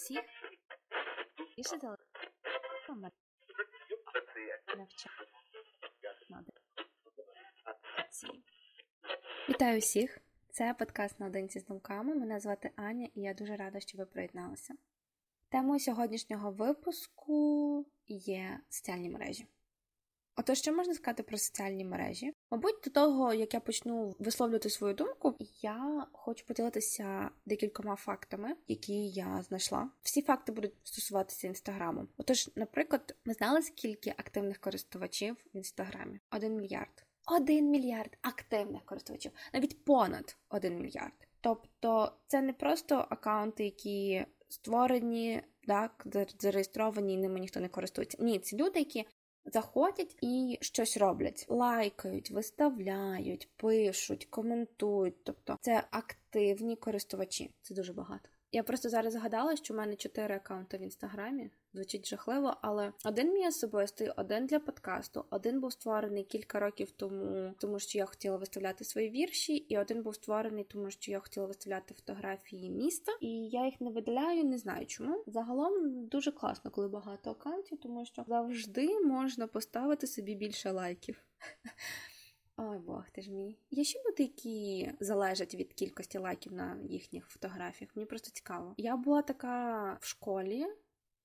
всіх 0.00 0.20
більше 1.56 1.78
Вітаю 9.48 9.80
всіх! 9.80 10.18
Це 10.50 10.74
подкаст 10.78 11.20
наодинці 11.20 11.58
з 11.58 11.64
думками. 11.64 12.14
Мене 12.14 12.40
звати 12.40 12.70
Аня, 12.76 13.08
і 13.14 13.20
я 13.20 13.34
дуже 13.34 13.56
рада, 13.56 13.80
що 13.80 13.98
ви 13.98 14.06
приєдналися. 14.06 14.74
Темою 15.48 15.80
сьогоднішнього 15.80 16.50
випуску 16.50 17.86
є 18.06 18.60
соціальні 18.68 19.10
мережі. 19.10 19.46
Отож, 20.36 20.58
що 20.58 20.72
можна 20.72 20.94
сказати 20.94 21.22
про 21.22 21.38
соціальні 21.38 21.84
мережі? 21.84 22.32
Мабуть, 22.50 22.80
до 22.84 22.90
того, 22.90 23.34
як 23.34 23.54
я 23.54 23.60
почну 23.60 24.16
висловлювати 24.18 24.70
свою 24.70 24.94
думку, 24.94 25.36
я 25.62 26.06
хочу 26.12 26.46
поділитися 26.46 27.30
декількома 27.46 27.96
фактами, 27.96 28.56
які 28.68 29.08
я 29.08 29.42
знайшла. 29.42 29.90
Всі 30.02 30.22
факти 30.22 30.52
будуть 30.52 30.74
стосуватися 30.84 31.46
інстаграму. 31.46 32.08
Отож, 32.16 32.50
наприклад, 32.56 33.16
ми 33.24 33.34
знали, 33.34 33.62
скільки 33.62 34.10
активних 34.10 34.58
користувачів 34.58 35.36
в 35.54 35.56
інстаграмі? 35.56 36.20
Один 36.30 36.56
мільярд. 36.56 37.06
Один 37.26 37.70
мільярд 37.70 38.18
активних 38.22 38.84
користувачів, 38.84 39.32
навіть 39.54 39.84
понад 39.84 40.36
один 40.48 40.80
мільярд. 40.80 41.28
Тобто, 41.40 42.12
це 42.26 42.42
не 42.42 42.52
просто 42.52 43.06
аккаунти, 43.10 43.64
які 43.64 44.26
створені, 44.48 45.42
так, 45.66 46.06
зареєстровані, 46.38 47.14
і 47.14 47.16
ними 47.16 47.40
ніхто 47.40 47.60
не 47.60 47.68
користується. 47.68 48.18
Ні, 48.20 48.38
це 48.38 48.56
люди, 48.56 48.78
які 48.78 49.06
заходять 49.44 50.16
і 50.20 50.58
щось 50.60 50.96
роблять, 50.96 51.46
лайкають, 51.48 52.30
виставляють, 52.30 53.48
пишуть, 53.56 54.24
коментують. 54.24 55.24
Тобто 55.24 55.56
це 55.60 55.84
активні 55.90 56.76
користувачі. 56.76 57.50
Це 57.62 57.74
дуже 57.74 57.92
багато. 57.92 58.29
Я 58.52 58.62
просто 58.62 58.88
зараз 58.88 59.12
згадала, 59.12 59.56
що 59.56 59.74
в 59.74 59.76
мене 59.76 59.96
чотири 59.96 60.34
аккаунти 60.34 60.78
в 60.78 60.80
інстаграмі. 60.80 61.50
Звучить 61.74 62.08
жахливо, 62.08 62.56
але 62.62 62.92
один 63.04 63.32
мій 63.32 63.48
особистий, 63.48 64.10
один 64.16 64.46
для 64.46 64.58
подкасту, 64.58 65.24
один 65.30 65.60
був 65.60 65.72
створений 65.72 66.24
кілька 66.24 66.60
років 66.60 66.90
тому, 66.90 67.54
тому 67.58 67.78
що 67.78 67.98
я 67.98 68.06
хотіла 68.06 68.36
виставляти 68.36 68.84
свої 68.84 69.10
вірші, 69.10 69.56
і 69.56 69.78
один 69.78 70.02
був 70.02 70.14
створений, 70.14 70.64
тому 70.64 70.90
що 70.90 71.10
я 71.10 71.20
хотіла 71.20 71.46
виставляти 71.46 71.94
фотографії 71.94 72.70
міста, 72.70 73.12
і 73.20 73.28
я 73.48 73.64
їх 73.64 73.80
не 73.80 73.90
видаляю, 73.90 74.44
не 74.44 74.58
знаю 74.58 74.86
чому. 74.86 75.24
Загалом 75.26 76.06
дуже 76.06 76.32
класно, 76.32 76.70
коли 76.70 76.88
багато 76.88 77.30
аккаунтів, 77.30 77.78
тому 77.82 78.06
що 78.06 78.24
завжди 78.28 79.00
можна 79.00 79.46
поставити 79.46 80.06
собі 80.06 80.34
більше 80.34 80.70
лайків. 80.70 81.22
Ой, 82.62 82.78
Бог 82.78 83.10
ти 83.10 83.22
ж 83.22 83.30
мій. 83.30 83.56
Є 83.70 83.84
ще 83.84 83.98
люди, 83.98 84.22
які 84.22 84.92
залежать 85.00 85.54
від 85.54 85.72
кількості 85.72 86.18
лайків 86.18 86.52
на 86.52 86.78
їхніх 86.88 87.26
фотографіях. 87.26 87.96
Мені 87.96 88.06
просто 88.06 88.30
цікаво. 88.30 88.74
Я 88.76 88.96
була 88.96 89.22
така 89.22 89.92
в 90.00 90.06
школі. 90.06 90.66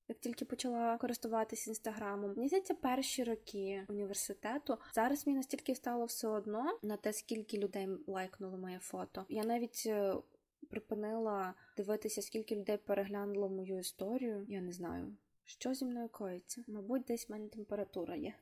Як 0.07 0.19
тільки 0.19 0.45
почала 0.45 0.97
користуватися 0.97 1.71
інстаграмом, 1.71 2.33
мені 2.35 2.47
здається, 2.47 2.73
перші 2.73 3.23
роки 3.23 3.85
університету 3.89 4.77
зараз 4.93 5.27
мені 5.27 5.37
настільки 5.37 5.75
стало 5.75 6.05
все 6.05 6.27
одно 6.27 6.79
на 6.83 6.97
те, 6.97 7.13
скільки 7.13 7.57
людей 7.57 7.87
лайкнуло 8.07 8.57
моє 8.57 8.79
фото. 8.79 9.25
Я 9.29 9.43
навіть 9.43 9.83
е, 9.87 10.15
припинила 10.69 11.53
дивитися, 11.77 12.21
скільки 12.21 12.55
людей 12.55 12.77
переглянуло 12.77 13.49
мою 13.49 13.79
історію. 13.79 14.45
Я 14.49 14.61
не 14.61 14.71
знаю. 14.71 15.15
Що 15.45 15.73
зі 15.73 15.85
мною 15.85 16.09
коїться? 16.09 16.63
Мабуть, 16.67 17.03
десь 17.03 17.29
в 17.29 17.31
мене 17.31 17.47
температура 17.47 18.15
є. 18.15 18.33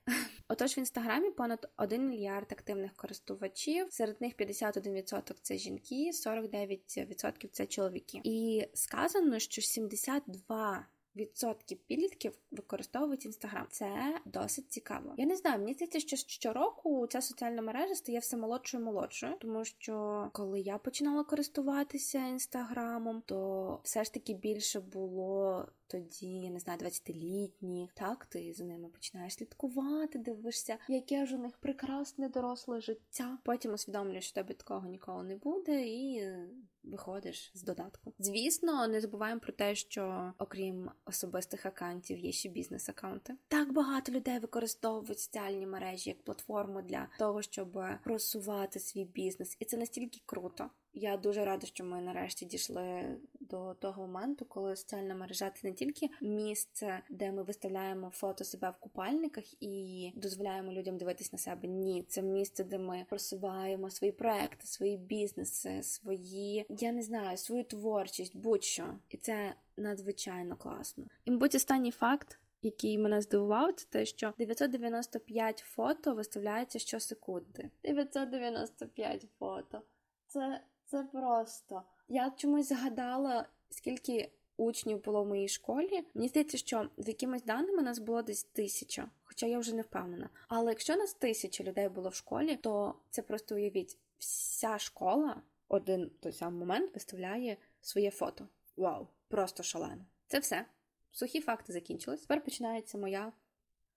Отож, 0.48 0.78
в 0.78 0.80
інстаграмі 0.80 1.32
понад 1.32 1.72
1 1.78 2.10
мільярд 2.10 2.52
активних 2.52 2.94
користувачів. 2.94 3.88
Серед 3.92 4.22
них 4.22 4.36
51% 4.36 5.34
це 5.42 5.58
жінки, 5.58 6.12
49% 6.12 7.48
це 7.52 7.66
чоловіки. 7.66 8.22
І 8.24 8.68
сказано, 8.74 9.40
що 9.40 9.62
72 9.62 10.88
відсотків 11.16 11.78
підлітків 11.88 12.34
використовують 12.52 13.26
інстаграм. 13.26 13.68
Це 13.70 14.20
досить 14.26 14.72
цікаво. 14.72 15.14
Я 15.18 15.26
не 15.26 15.36
знаю, 15.36 15.60
мені 15.60 15.74
здається, 15.74 16.00
що 16.00 16.16
щороку 16.16 17.08
ця 17.08 17.22
соціальна 17.22 17.62
мережа 17.62 17.96
стає 17.96 18.20
все 18.20 18.38
молодшою 18.38 18.84
і 18.84 18.86
молодшою, 18.86 19.34
тому 19.40 19.66
що 19.66 20.30
коли 20.34 20.60
я 20.60 20.78
починала 20.78 21.24
користуватися 21.24 22.28
інстаграмом, 22.28 23.24
то 23.26 23.80
все 23.84 24.04
ж 24.04 24.14
таки 24.14 24.34
більше 24.34 24.80
було 24.80 25.66
тоді, 25.88 26.28
я 26.28 26.50
не 26.50 26.60
знаю, 26.60 26.80
20-літніх. 26.80 27.94
Так, 27.94 28.26
ти 28.26 28.54
за 28.54 28.64
ними 28.64 28.90
починаєш 28.90 29.34
слідкувати, 29.34 30.20
дивишся, 30.20 30.78
яке 30.88 31.26
ж 31.26 31.36
у 31.36 31.40
них 31.40 31.58
прекрасне 31.58 32.30
доросле 32.30 32.82
життя. 32.82 33.38
Потім 33.44 33.74
усвідомлюєш, 33.74 34.26
що 34.26 34.34
тебе 34.34 34.54
такого 34.54 34.88
ніколи 34.88 35.24
не 35.24 35.36
буде, 35.36 35.88
і 35.88 36.28
виходиш 36.84 37.52
з 37.54 37.64
додатку. 37.64 38.14
Звісно, 38.20 38.88
не 38.88 39.02
забуваємо 39.02 39.40
про 39.40 39.54
те, 39.54 39.76
що 39.76 40.34
окрім 40.38 40.92
особистих 41.06 41.66
аккаунтів 41.66 42.20
є 42.20 42.32
ще 42.32 42.50
бізнес-аккаунти. 42.50 43.34
Так 43.48 43.74
багато 43.74 44.12
людей 44.12 44.40
використовують 44.40 45.20
соціальні 45.20 45.68
мережі 45.68 46.10
як 46.10 46.24
платформу 46.24 46.82
для 46.82 47.08
того, 47.20 47.42
щоб 47.42 47.80
просувати 48.04 48.80
свій 48.80 49.06
бізнес, 49.06 49.58
і 49.60 49.66
це 49.66 49.78
настільки 49.78 50.22
круто. 50.26 50.70
Я 50.94 51.18
дуже 51.18 51.46
рада, 51.46 51.68
що 51.68 51.84
ми 51.84 52.02
нарешті 52.02 52.46
дійшли 52.46 53.18
до 53.54 53.74
того 53.74 54.02
моменту, 54.02 54.46
коли 54.46 54.76
соціальна 54.76 55.16
мережа 55.16 55.50
це 55.50 55.68
не 55.68 55.74
тільки 55.74 56.10
місце, 56.22 57.00
де 57.10 57.32
ми 57.32 57.44
виставляємо 57.44 58.10
фото 58.10 58.44
себе 58.44 58.70
в 58.70 58.78
купальниках 58.78 59.64
і 59.64 60.12
дозволяємо 60.16 60.72
людям 60.72 60.98
дивитись 60.98 61.34
на 61.34 61.40
себе. 61.40 61.68
Ні, 61.68 62.06
це 62.08 62.22
місце, 62.22 62.64
де 62.64 62.78
ми 62.78 63.06
просуваємо 63.10 63.90
свої 63.90 64.12
проекти, 64.12 64.68
свої 64.68 64.98
бізнеси, 64.98 65.84
свої 65.84 66.66
я 66.70 66.92
не 66.92 67.02
знаю, 67.04 67.38
свою 67.38 67.64
творчість, 67.64 68.38
будь-що, 68.38 68.86
і 69.10 69.18
це 69.18 69.56
надзвичайно 69.78 70.56
класно. 70.56 71.06
І 71.26 71.32
мабуть, 71.32 71.56
останній 71.56 71.92
факт. 71.92 72.40
Який 72.66 72.98
мене 72.98 73.22
здивував, 73.22 73.74
це 73.74 73.86
те, 73.90 74.06
що 74.06 74.34
995 74.38 75.60
фото 75.60 76.16
виставляється 76.16 76.80
щосекунди. 76.80 77.70
995 77.84 79.28
фото. 79.40 79.82
Це 80.28 80.62
це 80.94 81.04
просто. 81.04 81.84
Я 82.08 82.32
чомусь 82.38 82.70
згадала, 82.70 83.46
скільки 83.70 84.32
учнів 84.58 85.04
було 85.04 85.24
в 85.24 85.28
моїй 85.28 85.48
школі. 85.48 86.06
Мені 86.14 86.28
здається, 86.28 86.58
що 86.58 86.90
з 86.98 87.08
якимись 87.08 87.44
даними 87.44 87.84
нас 87.84 88.00
було 88.00 88.22
десь 88.22 88.44
тисяча, 88.44 89.10
хоча 89.24 89.46
я 89.46 89.60
вже 89.60 89.76
не 89.76 89.82
впевнена. 89.82 90.30
Але 90.48 90.72
якщо 90.72 90.96
нас 90.96 91.14
тисяча 91.14 91.64
людей 91.64 91.90
було 91.90 92.10
в 92.10 92.16
школі, 92.16 92.56
то 92.56 92.96
це 93.10 93.22
просто 93.22 93.56
уявіть, 93.56 93.98
вся 94.18 94.80
школа 94.80 95.42
один 95.68 96.12
той 96.20 96.32
самий 96.32 96.60
момент 96.60 96.94
виставляє 96.94 97.58
своє 97.82 98.12
фото. 98.12 98.48
Вау, 98.78 99.08
просто 99.28 99.64
шалено. 99.64 100.06
Це 100.28 100.40
все. 100.40 100.66
Сухі 101.12 101.42
факти 101.42 101.74
закінчились. 101.74 102.22
Тепер 102.22 102.44
починається 102.44 102.98
моя 102.98 103.32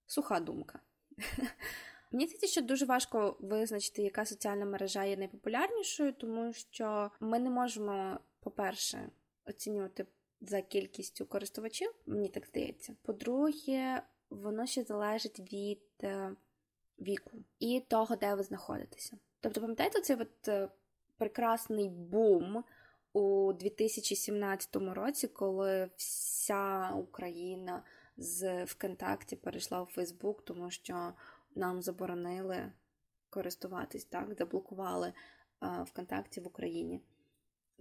суха 0.06 0.40
думка. 0.40 0.80
Мені 2.12 2.26
здається, 2.26 2.46
що 2.46 2.62
дуже 2.62 2.86
важко 2.86 3.36
визначити, 3.40 4.02
яка 4.02 4.24
соціальна 4.24 4.64
мережа 4.64 5.04
є 5.04 5.16
найпопулярнішою, 5.16 6.12
тому 6.12 6.52
що 6.52 7.10
ми 7.20 7.38
не 7.38 7.50
можемо, 7.50 8.20
по-перше, 8.40 9.10
оцінювати 9.46 10.06
за 10.40 10.62
кількістю 10.62 11.26
користувачів, 11.26 11.94
мені 12.06 12.28
так 12.28 12.46
здається. 12.46 12.96
По-друге, 13.02 14.02
воно 14.30 14.66
ще 14.66 14.82
залежить 14.82 15.52
від 15.52 15.82
е, 16.02 16.30
віку 16.98 17.30
і 17.58 17.82
того, 17.88 18.16
де 18.16 18.34
ви 18.34 18.42
знаходитеся. 18.42 19.18
Тобто, 19.40 19.60
пам'ятаєте, 19.60 20.00
цей 20.00 20.16
от 20.16 20.48
е, 20.48 20.68
прекрасний 21.18 21.88
бум 21.88 22.64
у 23.12 23.52
2017 23.52 24.76
році, 24.76 25.28
коли 25.28 25.90
вся 25.96 26.90
Україна 26.90 27.82
з 28.16 28.64
ВКонтакті 28.64 29.36
перейшла 29.36 29.82
у 29.82 29.86
Фейсбук, 29.86 30.44
тому 30.44 30.70
що 30.70 31.12
нам 31.56 31.82
заборонили 31.82 32.72
користуватись, 33.30 34.04
так, 34.04 34.34
заблокували 34.38 35.12
а, 35.60 35.82
ВКонтакті 35.82 36.40
в 36.40 36.46
Україні. 36.46 37.00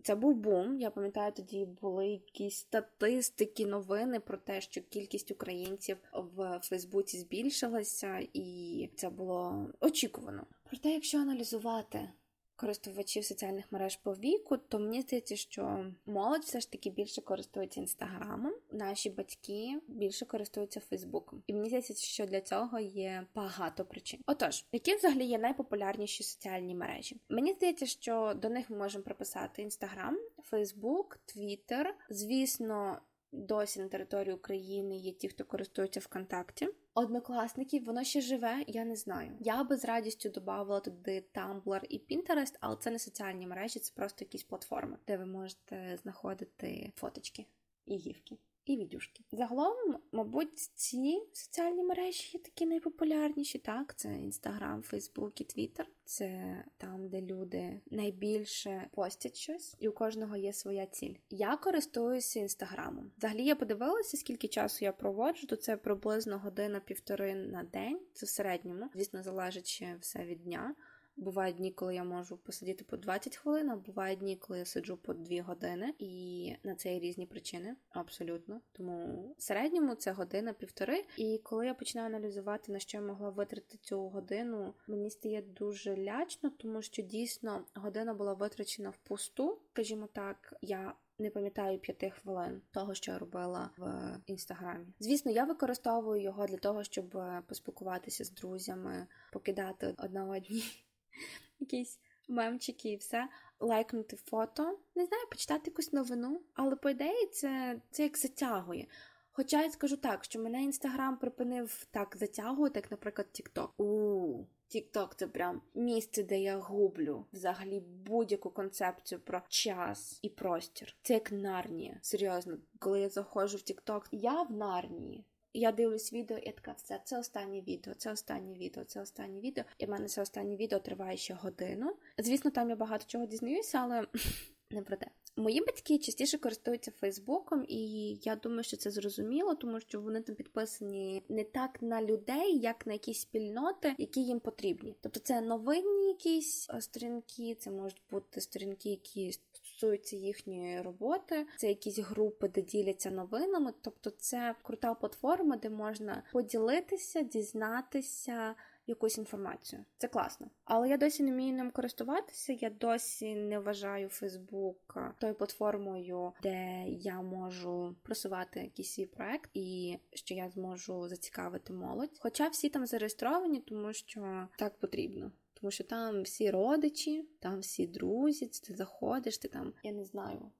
Це 0.04 0.16
був 0.16 0.36
бум. 0.36 0.80
Я 0.80 0.89
пам'ятаю, 0.89 1.31
тоді 1.31 1.66
були 1.66 2.07
якісь 2.07 2.57
статистики, 2.57 3.66
новини 3.66 4.19
про 4.19 4.38
те, 4.38 4.62
що 4.62 4.81
кількість 4.81 5.31
українців 5.31 5.98
в 6.13 6.60
Фейсбуці 6.63 7.18
збільшилася, 7.18 8.27
і 8.33 8.89
це 8.95 9.10
було 9.10 9.69
очікувано. 9.80 10.48
Проте, 10.63 10.89
якщо 10.89 11.18
аналізувати 11.18 12.10
користувачів 12.56 13.25
соціальних 13.25 13.72
мереж 13.72 13.96
по 13.98 14.13
віку, 14.13 14.57
то 14.57 14.80
мені 14.80 15.02
здається, 15.02 15.36
що 15.36 15.86
молодь 16.06 16.44
все 16.44 16.60
ж 16.60 16.72
таки 16.72 16.90
більше 16.90 17.22
користується 17.22 17.80
інстаграмом, 17.80 18.54
наші 18.72 19.10
батьки 19.10 19.80
більше 19.88 20.25
користуються 20.25 20.80
Фейсбуком. 20.80 21.44
І 21.48 21.54
мені 21.54 21.68
здається, 21.68 21.94
що 21.94 22.25
для 22.25 22.42
цього 22.42 22.80
є 22.80 23.25
багато 23.36 23.86
причин. 23.86 24.19
Отож, 24.28 24.66
які 24.72 24.96
взагалі 24.96 25.25
є 25.25 25.38
найпопулярніші 25.38 26.24
соціальні 26.24 26.75
мережі? 26.75 27.18
Мені 27.30 27.54
здається, 27.54 27.86
що 27.86 28.34
до 28.36 28.50
них 28.50 28.69
ми 28.69 28.78
можемо 28.78 29.04
приписати 29.04 29.62
інстаграм, 29.62 30.19
Фейсбук, 30.44 31.18
Твіттер, 31.25 31.96
звісно. 32.10 33.02
Досі 33.31 33.80
на 33.80 33.88
території 33.88 34.34
України 34.36 34.98
є 34.98 35.12
ті, 35.12 35.30
хто 35.30 35.44
користується 35.44 36.00
ВКонтакті. 36.00 36.69
Однокласників, 36.97 37.86
воно 37.86 38.03
ще 38.03 38.21
живе, 38.21 38.63
я 38.68 38.86
не 38.86 38.95
знаю. 38.95 39.38
Я 39.39 39.63
би 39.63 39.77
з 39.77 39.86
радістю 39.86 40.30
додавала 40.30 40.80
туди 40.80 41.25
Tumblr 41.33 41.83
і 41.89 42.00
Pinterest, 42.00 42.57
але 42.59 42.75
це 42.75 42.92
не 42.92 43.00
соціальні 43.00 43.47
мережі, 43.47 43.80
це 43.80 43.94
просто 43.95 44.25
якісь 44.25 44.44
платформи, 44.44 44.97
де 45.07 45.18
ви 45.18 45.25
можете 45.25 45.97
знаходити 46.03 46.92
фоточки. 46.95 47.45
і 47.86 47.97
гівки 47.97 48.38
і 48.66 48.78
відюшки. 48.78 49.24
Загалом, 49.32 49.98
мабуть, 50.12 50.60
ці 50.60 51.22
соціальні 51.34 51.84
мережі 51.84 52.30
є 52.34 52.40
такі 52.40 52.66
найпопулярніші. 52.66 53.60
Так, 53.60 53.96
це 53.96 54.14
Інстаграм, 54.14 54.84
Фейсбук 54.84 55.42
і 55.42 55.44
Твіттер. 55.44 55.88
Це 56.06 56.58
там, 56.78 57.10
де 57.10 57.22
люди 57.22 57.82
найбільше 57.92 58.90
постять 58.94 59.36
щось, 59.36 59.76
і 59.80 59.88
у 59.88 59.92
кожного 59.92 60.36
є 60.38 60.54
своя 60.54 60.86
ціль. 60.86 61.14
Я 61.30 61.58
користуюся 61.58 62.40
інстаграмом. 62.40 63.12
Взагалі 63.18 63.46
я 63.46 63.56
подивилася, 63.56 64.18
скільки 64.18 64.48
часу 64.48 64.86
я 64.86 64.92
проводжу, 64.92 65.48
то 65.48 65.56
це 65.56 65.78
приблизно 65.78 66.40
година-півтори 66.40 67.36
на 67.36 67.64
день. 67.64 68.00
Це 68.14 68.26
в 68.26 68.30
середньому, 68.30 68.90
звісно, 68.94 69.24
залежить 69.24 69.68
ще 69.68 69.98
все 70.02 70.26
від 70.26 70.44
дня. 70.44 70.76
Бувають 71.18 71.56
дні, 71.56 71.72
коли 71.72 71.96
я 71.96 72.04
можу 72.04 72.38
посидіти 72.38 72.84
по 72.84 72.98
20 72.98 73.38
хвилин, 73.38 73.70
а 73.70 73.76
бувають 73.76 74.20
дні, 74.20 74.36
коли 74.36 74.60
я 74.60 74.66
сиджу 74.66 74.98
по 74.98 75.14
2 75.14 75.42
години, 75.42 75.94
і 76.00 76.54
на 76.64 76.76
це 76.76 76.94
є 76.94 77.00
різні 77.00 77.26
причини, 77.26 77.76
абсолютно. 77.90 78.62
Тому 78.72 79.36
в 79.38 79.42
середньому 79.42 79.96
це 79.96 80.12
година-півтори. 80.12 81.06
І 81.18 81.40
коли 81.44 81.66
я 81.66 81.74
починаю 81.74 82.08
аналізувати, 82.08 82.72
на 82.72 82.80
що 82.80 82.98
я 82.98 83.04
могла 83.04 83.30
витратити 83.30 83.78
цю 83.82 84.00
годину, 84.00 84.74
мені 84.88 85.10
стає 85.10 85.42
дуже 85.42 85.98
лячно, 85.98 86.50
тому 86.50 86.82
що 86.82 87.02
дійсно 87.02 87.66
година 87.76 88.14
була 88.14 88.34
витрачена 88.34 88.90
в 88.90 88.98
пусту, 88.98 89.60
скажімо 89.72 90.08
так, 90.14 90.54
я. 90.62 90.94
Не 91.20 91.30
пам'ятаю 91.30 91.80
п'яти 91.80 92.10
хвилин 92.10 92.62
того, 92.72 92.94
що 92.94 93.12
я 93.12 93.20
робила 93.20 93.70
в 93.78 94.18
інстаграмі. 94.26 94.86
Звісно, 95.00 95.32
я 95.32 95.44
використовую 95.44 96.22
його 96.22 96.46
для 96.46 96.58
того, 96.58 96.84
щоб 96.84 97.18
поспілкуватися 97.48 98.24
з 98.24 98.32
друзями, 98.32 99.08
покидати 99.32 99.96
одна 99.98 100.26
одній 100.26 100.85
якісь 101.60 102.00
мемчики 102.28 102.90
і 102.90 102.96
все, 102.98 103.28
лайкнути 103.60 104.16
фото, 104.16 104.80
не 104.96 105.06
знаю, 105.06 105.24
почитати 105.32 105.62
якусь 105.66 105.94
новину, 105.94 106.42
але 106.54 106.76
по 106.76 106.90
ідеї 106.90 107.28
це, 107.28 107.82
це 107.92 108.04
як 108.04 108.18
затягує. 108.18 108.88
Хоча 109.32 109.64
я 109.64 109.70
скажу 109.70 109.98
так, 109.98 110.24
що 110.24 110.40
мене 110.40 110.64
інстаграм 110.64 111.18
припинив 111.18 111.88
так 111.92 112.18
затягувати, 112.18 112.80
як, 112.80 112.92
наприклад, 112.92 113.32
Тікток. 113.32 113.74
У 113.80 114.46
Тікток 114.68 115.16
це 115.16 115.28
прям 115.28 115.62
місце, 115.74 116.24
де 116.24 116.40
я 116.40 116.58
гублю 116.58 117.26
взагалі 117.34 117.80
будь-яку 117.80 118.50
концепцію 118.50 119.22
про 119.22 119.42
час 119.50 120.20
і 120.22 120.30
простір. 120.30 120.96
Це 121.02 121.14
як 121.14 121.32
нарнія. 121.32 122.00
Серйозно, 122.02 122.58
коли 122.80 123.00
я 123.00 123.10
заходжу 123.10 123.58
в 123.58 123.62
Тікток, 123.62 124.08
я 124.12 124.42
в 124.42 124.52
нарнії 124.52 125.26
я 125.60 125.72
дивлюсь 125.72 126.13
відео, 126.13 126.38
і 126.38 126.52
така 126.52 126.72
все, 126.72 127.02
це 127.04 127.19
останнє 127.19 127.62
відео, 127.62 127.94
це 127.94 128.12
останнє 128.12 128.54
відео, 128.54 128.84
це 128.84 129.02
останнє 129.02 129.40
відео. 129.40 129.63
І 129.78 129.86
в 129.86 129.90
мене 129.90 130.07
це 130.07 130.22
останнє 130.22 130.56
відео 130.56 130.80
триває 130.80 131.18
ще 131.18 131.34
годину. 131.34 131.96
Звісно, 132.18 132.52
там 132.52 132.69
я 132.69 132.75
багато 132.75 133.06
чого 133.07 133.25
дізнаюся, 133.25 133.78
але 133.78 134.07
не 134.72 134.81
про 134.81 134.98
те. 134.98 135.07
Мої 135.38 135.62
батьки 135.62 135.98
частіше 135.98 136.38
користуються 136.38 136.92
Фейсбуком, 136.92 137.66
і 137.68 138.13
я 138.24 138.36
думаю, 138.36 138.63
що 138.63 138.78
це 138.78 138.92
зрозуміло, 138.92 139.56
тому 139.56 139.80
що 139.80 140.02
вони 140.02 140.22
там 140.22 140.36
підписані 140.36 141.24
не 141.30 141.44
так 141.44 141.81
на 141.81 142.02
людей, 142.02 142.60
як 142.60 142.88
на 142.88 142.94
якісь 142.94 143.19
спільноти, 143.19 143.96
які 143.98 144.22
їм 144.22 144.40
потрібні. 144.40 144.96
Тобто 145.02 145.19
це 145.19 145.42
новинні 145.42 146.07
якісь 146.07 146.69
е, 146.69 146.81
сторінки, 146.81 147.56
це 147.60 147.72
можуть 147.72 148.02
бути 148.12 148.42
сторінки, 148.42 148.90
які 148.90 149.31
стосуються 149.75 150.16
їхньої 150.16 150.81
роботи, 150.81 151.48
це 151.57 151.68
якісь 151.68 152.00
групи, 152.00 152.48
де 152.48 152.62
діляться 152.62 153.12
новинами. 153.12 153.74
Тобто, 153.81 154.10
це 154.10 154.56
крута 154.62 154.94
платформа, 154.94 155.57
де 155.57 155.69
можна 155.69 156.24
поділитися, 156.31 157.22
дізнатися 157.22 158.56
якусь 158.88 159.18
інформацію. 159.18 159.86
Це 159.98 160.07
класно. 160.07 160.48
Але 160.66 160.89
я 160.89 160.98
досі 160.98 161.24
не 161.24 161.31
вмію 161.31 161.54
ним 161.54 161.72
користуватися. 161.72 162.54
Я 162.54 162.69
досі 162.69 163.36
не 163.36 163.60
вважаю 163.60 164.10
Фейсбук 164.10 164.98
тою 165.19 165.36
платформою, 165.36 166.33
де 166.44 166.83
я 166.88 167.21
можу 167.21 167.95
просувати 168.04 168.60
якийсь 168.60 168.94
свій 168.94 169.06
проект 169.06 169.50
і 169.54 169.98
що 170.13 170.33
я 170.33 170.50
зможу 170.50 171.07
зацікавити 171.07 171.74
молодь. 171.74 172.18
Хоча 172.19 172.48
всі 172.48 172.69
там 172.69 172.86
зареєстровані, 172.86 173.60
тому 173.60 173.94
що 173.94 174.48
так 174.57 174.80
потрібно. 174.80 175.31
Тому 175.66 175.72
що 175.72 175.84
там 175.84 176.24
всі 176.24 176.52
родичі, 176.52 177.30
там 177.40 177.60
всі 177.60 177.88
друзі, 177.88 178.48
ти 178.48 178.74
заходиш, 178.74 179.38
ти 179.38 179.48
там, 179.48 179.74
я 179.84 179.92
не 179.92 180.06
знаю, 180.06 180.52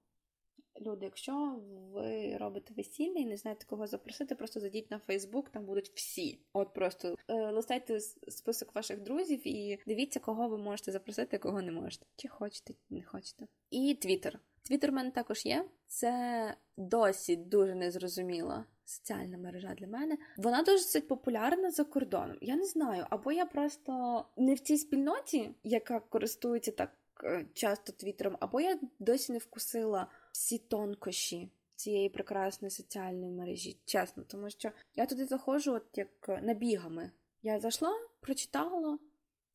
Люди, 0.80 1.04
якщо 1.04 1.60
ви 1.92 2.36
робите 2.36 2.74
весілля 2.76 3.18
і 3.18 3.24
не 3.24 3.36
знаєте, 3.36 3.66
кого 3.68 3.86
запросити, 3.86 4.34
просто 4.34 4.60
зайдіть 4.60 4.90
на 4.90 4.98
Фейсбук, 4.98 5.50
там 5.50 5.64
будуть 5.64 5.92
всі. 5.94 6.40
От 6.52 6.74
просто 6.74 7.16
е, 7.28 7.50
листайте 7.50 8.00
список 8.28 8.74
ваших 8.74 9.00
друзів 9.00 9.48
і 9.48 9.78
дивіться, 9.86 10.20
кого 10.20 10.48
ви 10.48 10.58
можете 10.58 10.92
запросити, 10.92 11.38
кого 11.38 11.62
не 11.62 11.72
можете. 11.72 12.06
Чи 12.16 12.28
хочете, 12.28 12.74
чи 12.74 12.94
не 12.94 13.02
хочете. 13.02 13.46
І 13.70 13.94
Твіттер. 13.94 14.40
Твіттер 14.62 14.90
в 14.90 14.94
мене 14.94 15.10
також 15.10 15.46
є. 15.46 15.68
Це 15.86 16.54
досі 16.76 17.36
дуже 17.36 17.74
незрозуміла 17.74 18.64
соціальна 18.86 19.38
мережа 19.38 19.74
для 19.74 19.86
мене. 19.86 20.18
Вона 20.36 20.62
досить 20.62 21.08
популярна 21.08 21.70
за 21.70 21.84
кордоном. 21.84 22.38
Я 22.40 22.56
не 22.56 22.64
знаю, 22.64 23.06
або 23.10 23.32
я 23.32 23.46
просто 23.46 24.24
не 24.36 24.54
в 24.54 24.60
цій 24.60 24.76
спільноті, 24.76 25.54
яка 25.64 26.00
користується 26.00 26.70
так 26.70 26.90
е, 27.24 27.46
часто 27.54 27.92
твіттером, 27.92 28.36
або 28.40 28.60
я 28.60 28.78
досі 28.98 29.32
не 29.32 29.38
вкусила 29.38 30.06
всі 30.32 30.58
тонкощі 30.58 31.50
цієї 31.76 32.08
прекрасної 32.08 32.70
соціальної 32.70 33.32
мережі, 33.32 33.76
чесно, 33.84 34.24
тому 34.26 34.50
що 34.50 34.70
я 34.94 35.06
туди 35.06 35.26
заходжу, 35.26 35.72
от 35.72 35.98
як 35.98 36.28
набігами. 36.42 37.10
Я 37.42 37.60
зайшла, 37.60 37.92
прочитала, 38.20 38.98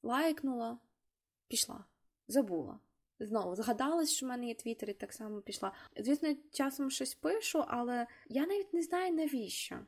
лайкнула, 0.03 0.79
пішла, 1.47 1.85
забула. 2.27 2.79
Знову 3.21 3.55
згадалась, 3.55 4.11
що 4.11 4.25
в 4.25 4.29
мене 4.29 4.47
є 4.47 4.53
твіттер, 4.53 4.89
і 4.89 4.93
так 4.93 5.13
само 5.13 5.41
пішла. 5.41 5.71
Звісно, 5.97 6.35
часом 6.51 6.91
щось 6.91 7.13
пишу, 7.15 7.63
але 7.67 8.07
я 8.29 8.45
навіть 8.45 8.73
не 8.73 8.81
знаю 8.81 9.13
навіщо. 9.13 9.79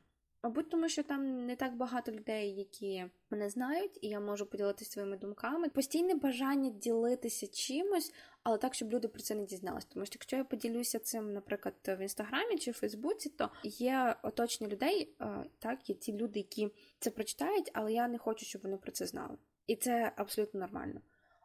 Мабуть, 0.43 0.69
тому 0.69 0.89
що 0.89 1.03
там 1.03 1.45
не 1.45 1.55
так 1.55 1.75
багато 1.75 2.11
людей, 2.11 2.55
які 2.55 3.05
мене 3.29 3.49
знають, 3.49 3.99
і 4.01 4.07
я 4.07 4.19
можу 4.19 4.45
поділитися 4.45 4.91
своїми 4.91 5.17
думками. 5.17 5.69
Постійне 5.69 6.15
бажання 6.15 6.69
ділитися 6.69 7.47
чимось, 7.47 8.13
але 8.43 8.57
так, 8.57 8.73
щоб 8.75 8.93
люди 8.93 9.07
про 9.07 9.21
це 9.21 9.35
не 9.35 9.45
дізналися. 9.45 9.87
Тому 9.93 10.05
що 10.05 10.15
якщо 10.15 10.37
я 10.37 10.43
поділюся 10.43 10.99
цим, 10.99 11.33
наприклад, 11.33 11.75
в 11.87 11.97
інстаграмі 12.01 12.57
чи 12.57 12.71
в 12.71 12.73
Фейсбуці, 12.73 13.29
то 13.29 13.49
є 13.63 14.15
оточення 14.23 14.69
людей, 14.69 15.15
так, 15.59 15.89
є 15.89 15.95
ті 15.95 16.13
люди, 16.13 16.39
які 16.39 16.69
це 16.99 17.09
прочитають, 17.09 17.71
але 17.73 17.93
я 17.93 18.07
не 18.07 18.17
хочу, 18.17 18.45
щоб 18.45 18.61
вони 18.61 18.77
про 18.77 18.91
це 18.91 19.05
знали. 19.05 19.37
І 19.67 19.75
це 19.75 20.11
абсолютно 20.15 20.59
нормально. 20.59 21.01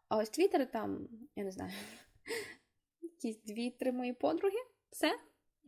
А 0.08 0.16
ось 0.16 0.30
Твіттер 0.30 0.70
там, 0.70 1.08
я 1.36 1.44
не 1.44 1.50
знаю, 1.50 1.72
якісь 3.02 3.42
дві-три 3.42 3.92
мої 3.92 4.12
подруги, 4.12 4.58
все. 4.90 5.18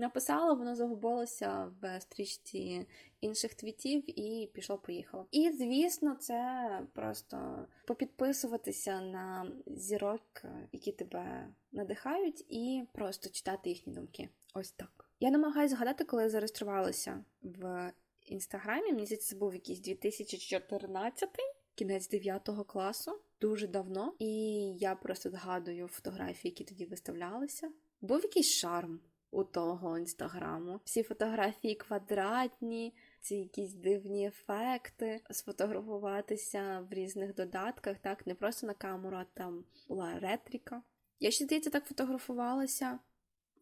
Написала, 0.00 0.52
воно 0.52 0.75
загубилося 0.75 1.73
в 1.80 2.00
стрічці 2.00 2.87
інших 3.20 3.54
твітів 3.54 4.20
і 4.20 4.50
пішло-поїхало. 4.54 5.26
І, 5.30 5.50
звісно, 5.50 6.14
це 6.14 6.80
просто 6.92 7.66
попідписуватися 7.87 9.00
на 9.00 9.52
зірок, 9.66 10.42
які 10.73 10.92
тебе 10.92 11.49
надихають, 11.73 12.44
і 12.49 12.85
просто 12.92 13.30
читати 13.30 13.68
їхні 13.68 13.92
думки. 13.92 14.28
Ось 14.54 14.73
так. 14.73 15.11
Я 15.20 15.30
намагаюся 15.30 15.75
згадати, 15.75 16.04
коли 16.04 16.23
я 16.23 16.28
зареєструвалася 16.28 17.25
в 17.42 17.92
інстаграмі. 18.26 18.92
Мені 18.92 19.06
здається, 19.06 19.30
це 19.30 19.37
був 19.37 19.54
якийсь 19.54 19.80
2014 19.80 21.28
кінець 21.75 22.09
9 22.09 22.49
класу, 22.66 23.20
дуже 23.40 23.66
давно. 23.66 24.14
І 24.18 24.32
я 24.78 24.94
просто 24.94 25.30
згадую 25.30 25.88
фотографії, 25.88 26.50
які 26.50 26.64
тоді 26.64 26.87
виставлялися. 26.87 27.73
Був 28.00 28.23
якийсь 28.23 28.50
шарм 28.50 29.00
у 29.30 29.44
того 29.44 29.99
інстаграму. 29.99 30.80
Всі 30.85 31.02
фотографії 31.02 31.75
квадратні, 31.75 32.94
ці 33.20 33.35
якісь 33.35 33.75
дивні 33.75 34.26
ефекти, 34.26 35.20
сфотографуватися 35.30 36.87
в 36.90 36.94
різних 36.94 37.35
додатках, 37.35 37.99
так, 37.99 38.26
не 38.26 38.35
просто 38.35 38.66
на 38.66 38.75
камеру, 38.75 39.16
а 39.16 39.25
там 39.25 39.64
була 39.88 40.18
ретріка. 40.18 40.82
Я 41.20 41.30
ще 41.30 41.44
здається, 41.44 41.70
так 41.70 41.85
фотографувалася. 41.85 42.99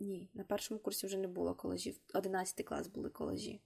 Ні, 0.00 0.30
на 0.34 0.44
першому 0.44 0.80
курсі 0.80 1.06
вже 1.06 1.18
не 1.18 1.28
було 1.28 1.54
колажів. 1.54 2.00
11 2.14 2.66
клас 2.66 2.88
були 2.88 3.10
колажі. 3.10 3.60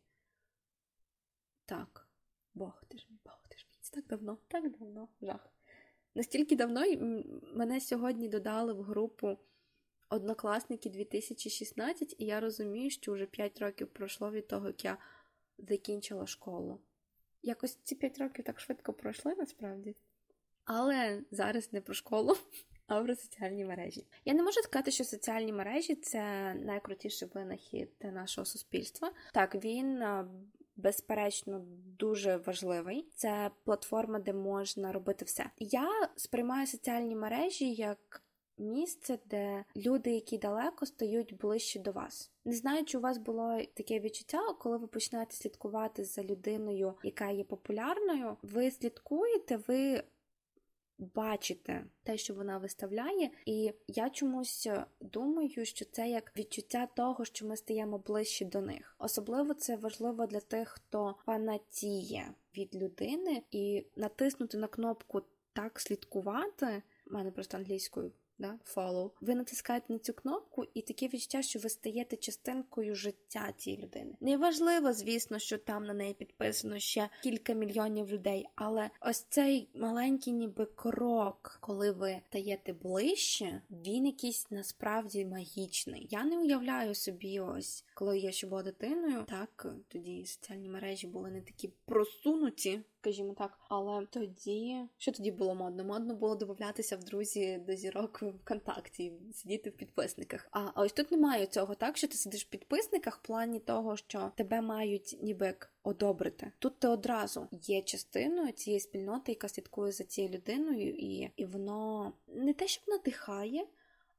Так, 1.65 2.09
Бог 2.55 2.85
ти 2.89 2.99
ж 2.99 3.07
мій, 3.11 3.19
Бог 3.25 3.45
ти 3.49 3.59
ж 3.59 3.67
мій. 3.71 3.79
Це 3.81 3.95
так 3.95 4.07
давно, 4.07 4.39
так 4.49 4.79
давно, 4.79 5.09
жах. 5.23 5.53
Настільки 6.15 6.57
давно 6.57 6.85
мене 7.55 7.81
сьогодні 7.81 8.29
додали 8.29 8.73
в 8.73 8.83
групу 8.83 9.39
Однокласники 10.09 10.91
2016, 10.91 12.15
і 12.19 12.25
я 12.25 12.41
розумію, 12.41 12.91
що 12.91 13.13
вже 13.13 13.27
5 13.27 13.59
років 13.59 13.89
пройшло 13.89 14.31
від 14.31 14.49
того, 14.49 14.67
як 14.67 14.85
я 14.85 14.99
закінчила 15.59 16.27
школу. 16.27 16.81
Якось 17.43 17.79
ці 17.83 17.95
5 17.95 18.19
років 18.19 18.45
так 18.45 18.61
швидко 18.61 18.93
пройшли 18.93 19.35
насправді. 19.35 19.97
Але 20.65 21.23
зараз 21.31 21.73
не 21.73 21.81
про 21.81 21.95
школу, 21.95 22.37
а 22.87 23.03
про 23.03 23.17
соціальні 23.17 23.65
мережі. 23.65 24.07
Я 24.25 24.35
не 24.35 24.43
можу 24.43 24.61
сказати, 24.61 24.91
що 24.91 25.05
соціальні 25.05 25.53
мережі 25.53 25.95
це 25.95 26.55
найкрутіший 26.55 27.29
винахід 27.35 27.91
нашого 28.03 28.45
суспільства. 28.45 29.13
Так, 29.33 29.55
він. 29.55 30.03
Безперечно, 30.77 31.65
дуже 31.99 32.37
важливий. 32.37 33.09
Це 33.15 33.51
платформа, 33.65 34.19
де 34.19 34.33
можна 34.33 34.93
робити 34.93 35.25
все. 35.25 35.51
Я 35.59 35.89
сприймаю 36.17 36.67
соціальні 36.67 37.17
мережі 37.17 37.73
як 37.73 38.23
місце, 38.59 39.19
де 39.25 39.65
люди, 39.77 40.11
які 40.11 40.39
далеко, 40.39 40.87
стають 40.87 41.37
ближче 41.37 41.81
до 41.81 41.93
вас. 41.93 42.31
Не 42.45 42.53
знаю, 42.53 42.85
чи 42.85 42.99
у 42.99 43.01
вас 43.01 43.19
було 43.19 43.61
таке 43.75 44.01
відчуття, 44.01 44.41
коли 44.61 44.77
ви 44.77 44.87
починаєте 44.87 45.37
слідкувати 45.37 46.05
за 46.05 46.23
людиною, 46.23 46.95
яка 47.03 47.31
є 47.31 47.45
популярною. 47.45 48.37
Ви 48.43 48.71
слідкуєте, 48.71 49.57
ви 49.69 50.03
бачите 51.03 51.85
те, 52.03 52.19
що 52.19 52.35
вона 52.35 52.59
виставляє, 52.59 53.31
і 53.47 53.73
я 53.89 54.11
чомусь 54.11 54.69
думаю, 55.01 55.65
що 55.65 55.85
це 55.85 56.09
як 56.09 56.33
відчуття 56.37 56.89
того, 56.97 57.25
що 57.25 57.47
ми 57.47 57.57
стаємо 57.57 57.99
ближче 57.99 58.45
до 58.45 58.61
них. 58.61 58.97
Особливо 58.99 59.55
це 59.55 59.77
важливо 59.77 60.27
для 60.27 60.41
тих, 60.41 60.69
хто 60.69 61.15
фанатіє 61.27 62.35
від 62.57 62.75
людини, 62.75 63.43
і 63.51 63.87
натиснути 63.97 64.59
на 64.59 64.67
кнопку 64.67 65.23
так 65.53 65.81
слідкувати. 65.81 66.83
У 67.07 67.15
мене 67.15 67.31
просто 67.31 67.57
англійською 67.57 68.13
да, 68.39 68.59
follow, 68.77 69.11
ви 69.21 69.35
натискаєте 69.35 69.93
на 69.93 69.99
цю 69.99 70.13
кнопку, 70.13 70.65
і 70.75 70.83
таке 70.83 71.09
відчуття, 71.09 71.43
що 71.43 71.59
ви 71.59 71.69
стаєте 71.69 72.17
частинкою 72.17 72.95
життя 72.95 73.53
цієї 73.57 73.83
людини. 73.83 74.15
Неважливо, 74.21 74.93
звісно, 74.93 75.39
що 75.39 75.59
там 75.59 75.85
на 75.85 75.95
неї 75.95 76.15
підписано 76.15 76.79
ще 76.79 77.09
кілька 77.23 77.53
мільйонів 77.53 78.09
людей, 78.09 78.47
але 78.55 78.91
ось 79.01 79.27
цей 79.29 79.69
маленький, 79.75 80.33
ніби 80.33 80.67
крок, 80.67 81.59
коли 81.61 81.93
ви 81.93 82.21
стаєте 82.29 82.73
ближче, 82.73 83.63
він 83.71 84.07
якийсь 84.07 84.51
насправді 84.51 85.25
магічний. 85.25 86.09
Я 86.11 86.25
не 86.25 86.39
уявляю 86.39 86.95
собі, 86.95 87.41
ось 87.41 87.85
коли 87.95 88.19
я 88.19 88.33
ще 88.33 88.47
була 88.47 88.63
дитиною, 88.63 89.25
так 89.29 89.67
тоді 89.89 90.27
соціальні 90.27 90.69
мережі 90.69 91.07
були 91.07 91.31
не 91.31 91.41
такі 91.41 91.71
просунуті 91.85 92.81
скажімо 93.03 93.35
так. 93.39 93.59
Але 93.69 94.07
тоді, 94.07 94.77
що 94.99 95.13
тоді 95.13 95.31
було 95.31 95.55
модно? 95.55 95.85
Модно 95.85 96.15
було 96.15 96.35
додатися 96.35 96.97
в 96.97 97.05
друзі 97.05 97.59
до 97.67 97.75
зірок 97.75 98.23
ВКонтакті, 98.23 99.13
сидіти 99.35 99.71
в 99.71 99.73
підписниках. 99.73 100.49
А 100.51 100.83
ось 100.83 100.93
тут 100.93 101.11
немає 101.11 101.47
цього, 101.47 101.75
так 101.75 101.97
що 101.97 102.09
ти 102.09 102.15
сидиш 102.15 102.45
в 102.45 102.49
підписниках 102.49 103.19
в 103.19 103.23
плані 103.23 103.61
того, 103.61 103.97
що 103.97 104.33
тебе 104.37 104.61
мають 104.61 105.19
ніби 105.23 105.47
як 105.47 105.73
одобрити. 105.83 106.53
Тут 106.59 106.79
ти 106.79 106.89
одразу 106.89 107.49
є 107.53 107.83
частиною 107.83 108.53
цієї 108.53 108.81
спільноти, 108.81 109.33
яка 109.33 109.49
слідкує 109.49 109.93
за 109.93 110.05
цією 110.05 110.35
людиною, 110.35 110.91
і, 110.91 111.31
і 111.37 111.45
воно 111.45 112.13
не 112.27 112.55
те, 112.55 112.69
щоб 112.69 112.85
надихає. 112.89 113.67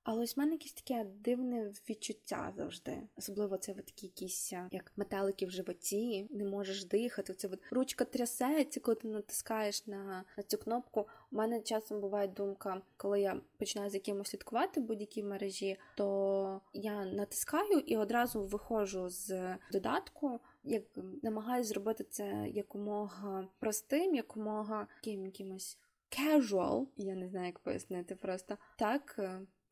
Але 0.03 0.23
ось 0.23 0.37
в 0.37 0.39
мене 0.39 0.51
якесь 0.51 0.73
таке 0.73 1.05
дивне 1.19 1.73
відчуття 1.89 2.53
завжди. 2.57 3.01
Особливо 3.17 3.57
це 3.57 3.71
от 3.71 3.85
такі 3.85 4.05
якісь 4.05 4.53
як 4.71 4.91
метелики 4.95 5.45
в 5.45 5.51
животі, 5.51 6.27
не 6.29 6.45
можеш 6.45 6.85
дихати. 6.85 7.33
Це 7.33 7.47
от 7.47 7.59
ручка 7.71 8.05
трясеться, 8.05 8.79
коли 8.79 8.95
ти 8.95 9.07
натискаєш 9.07 9.87
на 9.87 10.23
на 10.37 10.43
цю 10.43 10.57
кнопку. 10.57 11.07
У 11.31 11.35
мене 11.35 11.61
часом 11.61 12.01
буває 12.01 12.27
думка, 12.27 12.81
коли 12.97 13.21
я 13.21 13.41
починаю 13.57 13.89
з 13.89 13.93
якимось 13.93 14.27
слідкувати 14.27 14.79
будь-якій 14.79 15.23
мережі, 15.23 15.77
то 15.95 16.61
я 16.73 17.05
натискаю 17.05 17.79
і 17.79 17.97
одразу 17.97 18.43
виходжу 18.43 19.09
з 19.09 19.57
додатку. 19.71 20.39
Як 20.63 20.83
намагаюся 21.23 21.69
зробити 21.69 22.03
це 22.03 22.47
якомога 22.49 23.47
простим, 23.59 24.15
якомога 24.15 24.87
якимось 25.03 25.77
casual, 26.11 26.87
я 26.97 27.15
не 27.15 27.27
знаю, 27.27 27.45
як 27.45 27.59
пояснити 27.59 28.15
просто 28.15 28.57
так. 28.77 29.19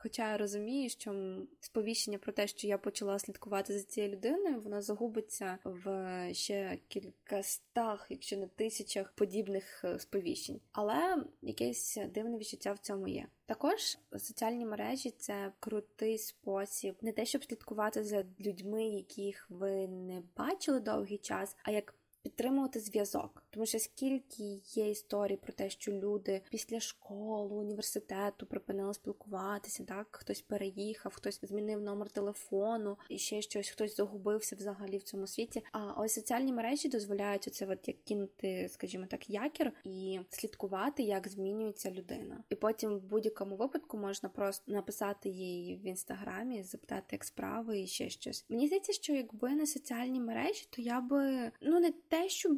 Хоча 0.03 0.31
я 0.31 0.37
розумію, 0.37 0.89
що 0.89 1.37
сповіщення 1.59 2.17
про 2.17 2.31
те, 2.31 2.47
що 2.47 2.67
я 2.67 2.77
почала 2.77 3.19
слідкувати 3.19 3.79
за 3.79 3.83
цією 3.83 4.13
людиною, 4.13 4.61
вона 4.61 4.81
загубиться 4.81 5.57
в 5.63 6.29
ще 6.33 6.79
кількастах, 6.87 8.07
якщо 8.09 8.37
не 8.37 8.47
тисячах 8.47 9.11
подібних 9.11 9.81
е, 9.83 9.99
сповіщень. 9.99 10.61
Але 10.71 11.23
якесь 11.41 11.99
дивне 12.13 12.37
відчуття 12.37 12.73
в 12.73 12.77
цьому 12.77 13.07
є. 13.07 13.27
Також 13.45 13.97
соціальні 14.11 14.65
мережі 14.65 15.11
це 15.17 15.51
крутий 15.59 16.17
спосіб, 16.17 16.95
не 17.01 17.11
те, 17.11 17.25
щоб 17.25 17.43
слідкувати 17.43 18.03
за 18.03 18.25
людьми, 18.39 18.85
яких 18.85 19.47
ви 19.49 19.87
не 19.87 20.23
бачили 20.37 20.79
довгий 20.79 21.17
час, 21.17 21.55
а 21.63 21.71
як 21.71 21.95
підтримувати 22.21 22.79
зв'язок, 22.79 23.40
тому 23.51 23.65
що 23.65 23.79
скільки 23.79 24.43
є 24.65 24.89
історій 24.89 25.37
про 25.37 25.53
те, 25.53 25.69
що 25.69 25.91
люди 25.91 26.41
після 26.49 26.79
школи, 26.79 27.55
університету 27.55 28.45
припинили 28.45 28.93
спілкуватися, 28.93 29.83
так 29.83 30.07
хтось 30.11 30.41
переїхав, 30.41 31.13
хтось 31.15 31.39
змінив 31.43 31.81
номер 31.81 32.09
телефону 32.09 32.97
і 33.09 33.17
ще 33.17 33.41
щось, 33.41 33.69
хтось 33.69 33.95
загубився 33.95 34.55
взагалі 34.55 34.97
в 34.97 35.03
цьому 35.03 35.27
світі. 35.27 35.63
А 35.71 35.93
ось 35.97 36.13
соціальні 36.13 36.53
мережі 36.53 36.89
дозволяють 36.89 37.47
оце 37.47 37.65
от 37.65 37.87
як 37.87 38.03
кинути, 38.03 38.69
скажімо 38.69 39.05
так, 39.09 39.29
якір 39.29 39.71
і 39.83 40.19
слідкувати, 40.29 41.03
як 41.03 41.27
змінюється 41.27 41.91
людина. 41.91 42.43
І 42.49 42.55
потім 42.55 42.97
в 42.97 43.03
будь-якому 43.03 43.55
випадку 43.55 43.97
можна 43.97 44.29
просто 44.29 44.71
написати 44.71 45.29
їй 45.29 45.75
в 45.75 45.87
інстаграмі, 45.87 46.63
запитати, 46.63 47.07
як 47.11 47.23
справи 47.23 47.79
і 47.79 47.87
ще 47.87 48.09
щось. 48.09 48.45
Мені 48.49 48.67
здається, 48.67 48.93
що 48.93 49.13
якби 49.13 49.49
не 49.49 49.67
соціальні 49.67 50.19
мережі, 50.19 50.67
то 50.69 50.81
я 50.81 51.01
би 51.01 51.51
ну 51.61 51.79
не 51.79 51.91
те, 51.91 52.29
щоб 52.29 52.57